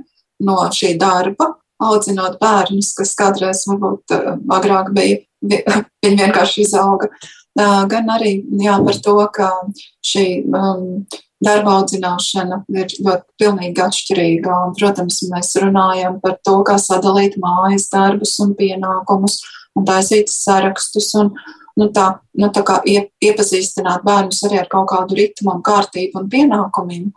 [0.41, 5.19] no šī darba, audzinot bērnus, kas kādreiz varbūt uh, agrāk bija,
[6.05, 7.09] viņi vienkārši izauga.
[7.91, 9.49] Gan arī jā, par to, ka
[10.07, 11.07] šī um,
[11.45, 14.57] darba audzināšana ir ļoti pilnīgi atšķirīga.
[14.67, 19.41] Un, protams, mēs runājam par to, kā sadalīt mājas darbus un pienākumus
[19.79, 21.13] un taisīt sarakstus.
[21.21, 21.33] Un,
[21.79, 22.09] nu, tā,
[22.39, 27.09] nu, tā kā iepazīstināt bērnus arī ar kaut kādu ritmu un kārtību un pienākumiem.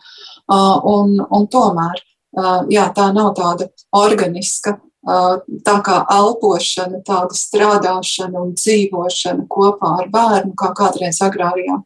[0.52, 8.42] Uh, un, un tomēr uh, jā, tā nav tāda organiska tā kā elpošana, tāda strādāšana
[8.44, 11.82] un dzīvošana kopā ar bērnu, kā kādreiz agrārajā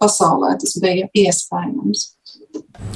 [0.00, 2.10] pasaulē tas bija iespējams.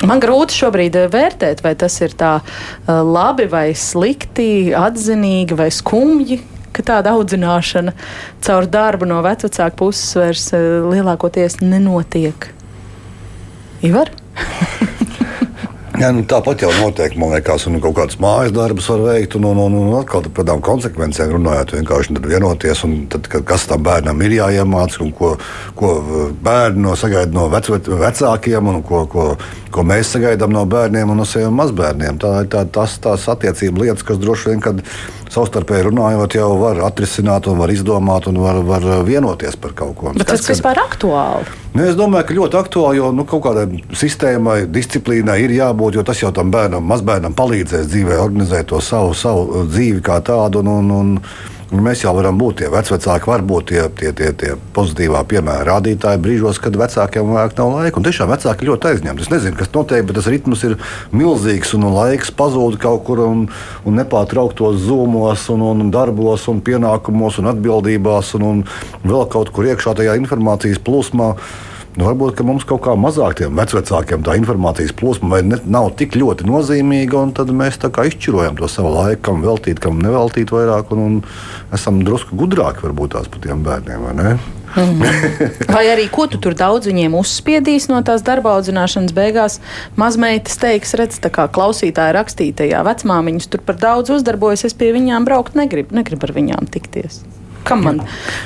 [0.06, 2.38] Man grūti šobrīd vērtēt, vai tas ir tā
[2.86, 6.40] labi vai slikti, atzinīgi vai skumji,
[6.72, 7.92] ka tāda audzināšana
[8.46, 12.52] caur darbu no vecāka puses vairs lielākoties nenotiek.
[13.82, 14.14] Ivar?
[15.98, 19.48] Jā, nu, tāpat jau noteikti, man liekas, un kaut kādas mājas darbus var veikt, un,
[19.50, 24.22] un, un, un atkal par tādām konsekvencēm runājot, vienkārši vienoties, un tad, kas tam bērnam
[24.22, 25.32] ir jāiemācās, un ko,
[25.78, 25.90] ko
[26.46, 29.26] bērni no sagaida no vec, vecākiem, un ko, ko,
[29.74, 32.22] ko mēs sagaidām no bērniem un no saviem mazbērniem.
[32.22, 34.84] Tā ir tā, tas, tās attiecību lietas, kas droši vien, kad
[35.38, 40.12] savstarpēji runājot, jau var atrisināt, un var izdomāt, un var, var vienoties par kaut ko.
[40.16, 41.48] Bet tas, tas vispār aktuāli?
[41.74, 46.06] Nu, es domāju, ka ļoti aktuāli, jo nu, kaut kādai sistēmai, disciplīnai ir jābūt, jo
[46.06, 50.64] tas jau tam bērnam, mazbērnam palīdzēs dzīvē, organizēt to savu, savu dzīvi kā tādu.
[50.64, 51.14] Un, un, un,
[51.68, 55.66] Un mēs jau varam būt tie vecāki, var būt tie, tie, tie, tie pozitīvā piemēra
[55.68, 58.00] rādītāji brīžos, kad vecākiem vajag nav laika.
[58.00, 59.26] Un tiešām vecāki ļoti aizņemti.
[59.26, 60.78] Es nezinu, kas notiek, bet tas ritms ir
[61.12, 63.44] milzīgs un laiks pazūd kaut kur un,
[63.84, 68.64] un nepārtrauktos zūmos, un, un darbos, un pienākumos un atbildībās un, un
[69.04, 71.34] vēl kaut kur iekšā tajā informācijas plūsmā.
[71.98, 76.46] Nu, varbūt mums kaut kā mazāk tiem vecākiem tā informācijas plūsma ne, nav tik ļoti
[76.46, 81.74] nozīmīga, un tad mēs izšķirojam to savu laiku, kam veltīt, kam neveltīt vairāk, un, un
[81.74, 84.06] esam drusku gudrāki varbūt tās par tiem bērniem.
[84.78, 85.02] Mm.
[85.74, 89.58] vai arī ko tu tur daudz viņiem uzspiedīs no tās darba audzināšanas beigās?
[89.98, 95.26] Mazmeitas teiks, redz, tā kā klausītāja rakstītajā vecmāmiņas tur par daudz uzdarbojas, es pie viņām
[95.26, 97.24] braukt negribu, negribu ar viņām tikties.
[97.68, 98.00] Kam man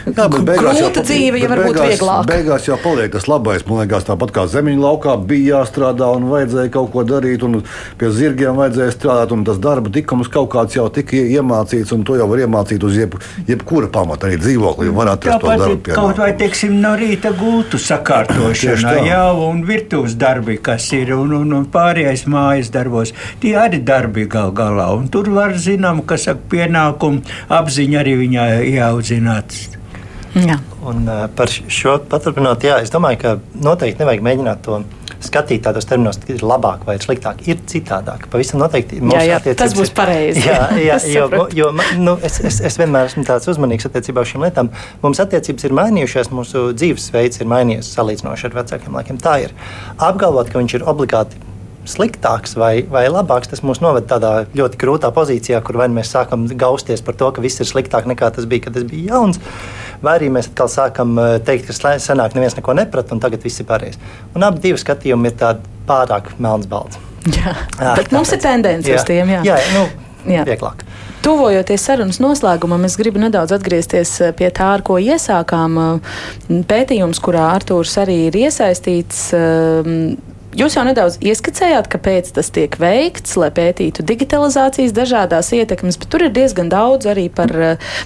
[0.06, 2.26] Jā, grūta jau, dzīve, ja varbūt beigās, vieglāk.
[2.28, 3.64] Beigās jau paliek tas labais.
[3.68, 7.60] Man liekas, tāpat kā zemiņu laukā bija jāstrādā un vajadzēja kaut ko darīt, un
[8.00, 12.18] pie zirgiem vajadzēja strādāt, un tas darba tikums kaut kāds jau tika iemācīts, un to
[12.18, 13.16] jau var iemācīt uz jeb,
[13.48, 14.90] jebkura pamata, arī dzīvoklī.
[14.92, 15.78] Var atrast to darbu.
[15.82, 15.98] Pienākumu.
[15.98, 21.56] Kaut vai, teiksim, no rīta gultu sakārtošana, jā, un virtuves darbi, kas ir, un, un,
[21.60, 23.14] un pārējais mājas darbos.
[23.42, 28.50] Tie arī darbi gal galā, un tur var zinām, kas saka pienākumu apziņa arī viņai
[29.12, 29.68] jāaudzināts.
[30.32, 30.56] Jā.
[30.80, 34.78] Un, uh, par šo paturpinot, jā, es domāju, ka noteikti nevajag mēģināt to
[35.22, 37.44] skatīt tādos terminos, ka ir labāk vai sliktāk.
[37.46, 38.24] Ir citādāk.
[38.32, 40.46] Pavisam noteikti jā, jā, tas būs pareizi.
[40.48, 41.68] Jā, jā jo, jo
[42.00, 44.72] nu, es, es, es vienmēr esmu tāds uzmanīgs attiecībā uz šīm lietām.
[45.04, 49.22] Mums attiecības ir mainījušās, mūsu dzīvesveids ir mainījies salīdzinoši ar vecākiem laikiem.
[49.22, 49.54] Tā ir.
[50.00, 51.51] Apgalvot, ka viņš ir obligāti
[51.88, 56.12] sliktāks vai, vai labāks, tas mūs noved tādā ļoti grūtā pozīcijā, kur vai nu mēs
[56.14, 59.40] sākam gausties par to, ka viss ir sliktāk nekā tas bija, kad es biju jauns,
[60.02, 63.62] vai arī mēs atkal sākam eh, teikt, ka senāk neviens neko neprata un tagad viss
[63.62, 64.00] ir pareizi.
[64.36, 67.00] Un abi divi skatījumi ir tādi pārāk melns balts.
[67.22, 69.28] Jā, jā, bet mums ir tendence uz tiem.
[69.30, 69.86] Jā, jā nu,
[70.26, 70.46] jā.
[70.46, 70.82] vieglāk.
[71.22, 75.78] Tuvojoties sarunas noslēgumam, es gribu nedaudz atgriezties eh, pie tā, ar ko iesākām.
[75.82, 79.28] Eh, pētījums, kurā Artūrs arī ir iesaistīts,
[80.52, 86.26] Jūs jau nedaudz ieskicējāt, kāpēc tas tiek veikts, lai pētītu digitalizācijas dažādās ietekmes, bet tur
[86.26, 87.52] ir diezgan daudz arī par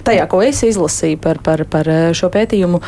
[0.07, 2.79] tajā, ko es izlasīju par, par, par šo pētījumu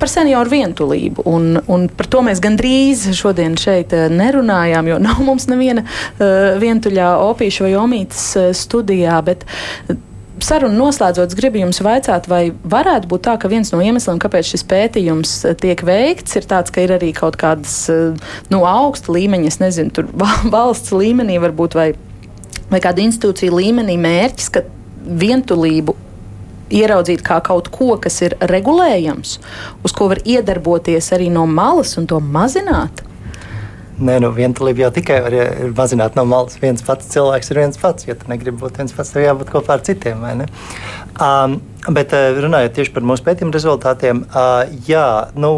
[0.00, 1.24] par senioru vientulību.
[1.30, 7.14] Un, un par to mēs gandrīz šodien šeit nerunājām, jo nav mums neviena uh, vientuļā
[7.30, 8.26] opīša vai omītas
[8.58, 9.22] studijā.
[9.26, 9.46] Bet,
[10.42, 14.64] sarunu noslēdzot, gribu jums vaicāt, vai varētu būt tā, ka viens no iemesliem, kāpēc šis
[14.68, 19.52] pētījums eh, tiek veikts, ir tāds, ka ir arī kaut kādas eh, no augsta līmeņa,
[19.52, 20.10] es nezinu, tur
[20.56, 21.88] valsts līmenī varbūt vai,
[22.72, 24.66] vai kāda institūcija līmenī mērķis, ka
[25.06, 25.96] vientulību
[26.76, 29.36] ieraudzīt kā kaut ko, kas ir regulējams,
[29.86, 33.04] uz ko var iedarboties arī no malas un to mazināt?
[33.96, 35.34] Nē, nu, vientulība jau tikai var
[35.76, 36.58] mazināt no malas.
[36.60, 38.04] Viens pats cilvēks ir viens pats.
[38.04, 40.20] Ja tu negribi būt viens pats, tev jābūt kopā ar citiem.
[41.16, 41.54] Um,
[41.96, 45.06] bet uh, runājot tieši par mūsu pētījumu rezultātiem, uh, jā,
[45.40, 45.54] nu,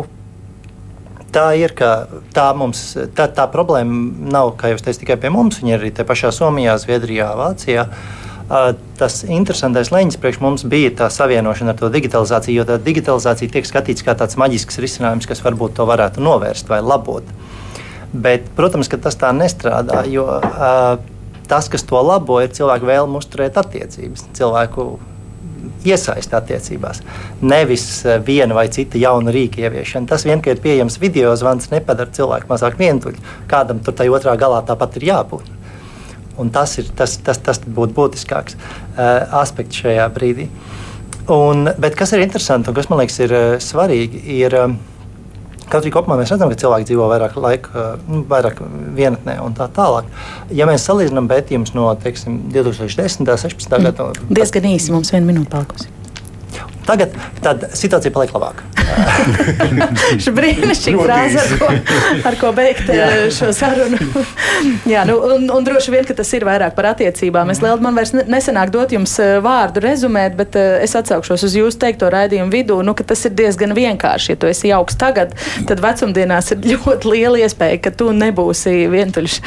[1.34, 2.84] tā ir, ka tā, mums,
[3.18, 5.58] tā, tā problēma nav, kā jau teicu, tikai pie mums.
[5.58, 7.88] Viņa ir arī te pašā Somijā, Zviedrijā, Vācijā.
[8.48, 8.70] Uh,
[9.02, 13.66] tas interesantais leņķis priekš mums bija tā savienošana ar to digitalizāciju, jo tā digitalizācija tiek
[13.66, 17.26] skatīta kā tāds maģisks risinājums, kas varbūt to varētu novērst vai labot.
[17.26, 17.56] Uh,
[18.12, 20.96] Bet, protams, ka tas tā nestrādā, jo uh,
[21.48, 24.88] tas, kas to labo, ir cilvēku vēlme uzturēt attiecības, cilvēku
[25.86, 27.02] iesaist attiecībās.
[27.40, 27.84] Nevis
[28.26, 30.08] viena vai cita jauna rīka ieviešana.
[30.10, 33.22] Tas vien, ka ir pieejams video zvans, nepadara cilvēku mazāk vientuļu.
[33.50, 35.54] Kādam tur tajā otrā galā tāpat ir jābūt.
[36.38, 40.48] Un tas ir tas, tas, tas būtu būtiskāks uh, aspekts šajā brīdī.
[41.34, 44.70] Un, bet kas ir interesanti un kas man liekas ir uh, svarīgi, ir uh,
[45.68, 48.62] Kaut arī kopumā mēs redzam, ka cilvēki dzīvo vairāk laika, nu, vairāk
[48.96, 50.08] vienatnē un tā tālāk.
[50.54, 53.22] Ja mēs salīdzinām pētījumus no teiksim, 2010.
[53.22, 53.76] un 2016.
[53.76, 55.97] gada, tad diezgan īsi mums viena minūte palikusi.
[56.88, 57.12] Tagad
[57.76, 58.64] situācija paliek labāka.
[60.22, 61.68] Šī brīnišķīga frāze, ar ko,
[62.30, 63.08] ar ko beigt Jā.
[63.12, 63.98] Eh, šo sarunu.
[64.92, 67.52] Jā, nu, un, un droši vien, ka tas ir vairāk par attiecībām.
[67.52, 71.58] Es lielu man vairs nesenāk dot jums eh, vārdu rezumēt, bet uh, es atsaukšos uz
[71.58, 74.32] jūsu teikto raidījumu vidū, nu, ka tas ir diezgan vienkārši.
[74.32, 75.36] Ja tu esi jauks tagad,
[75.68, 79.38] tad vecumdienās ir ļoti liela iespēja, ka tu nebūsi vientuļš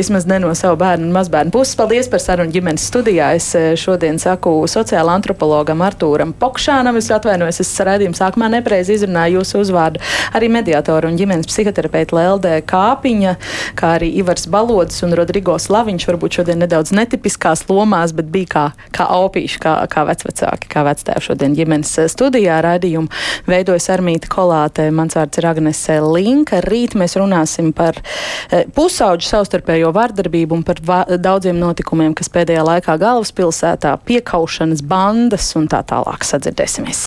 [0.00, 1.76] vismaz ne no savu bērnu un mazbērnu puses.
[1.76, 3.34] Paldies par sarunu ģimenes studijā.
[3.36, 6.69] Es šodien saku sociāla antropologam Artūram Pokšam.
[6.70, 9.98] Šānam es atvainojos, es raidījuma sākumā nepareizi izrunāju jūsu uzvārdu.
[10.38, 13.32] Arī mediātoru un ģimenes psihoterapeita Lelde Kāpiņa,
[13.74, 18.62] kā arī Ivars Balods un Rodrigo Slaviņš varbūt šodien nedaudz netipiskās lomās, bet bija kā,
[18.94, 23.10] kā opīši, kā, kā vecvecāki, kā vectēvi šodien ģimenes studijā raidījumu
[23.50, 24.86] veidojas Armīta Kolāte.
[24.94, 26.62] Mans vārds ir Agnese Linka.
[26.70, 30.84] Rīt mēs runāsim par e, pusauģu savstarpējo vardarbību un par
[31.18, 36.30] daudziem notikumiem, kas pēdējā laikā galvaspilsētā piekaušanas bandas un tā tālāk
[36.60, 36.98] to SMS.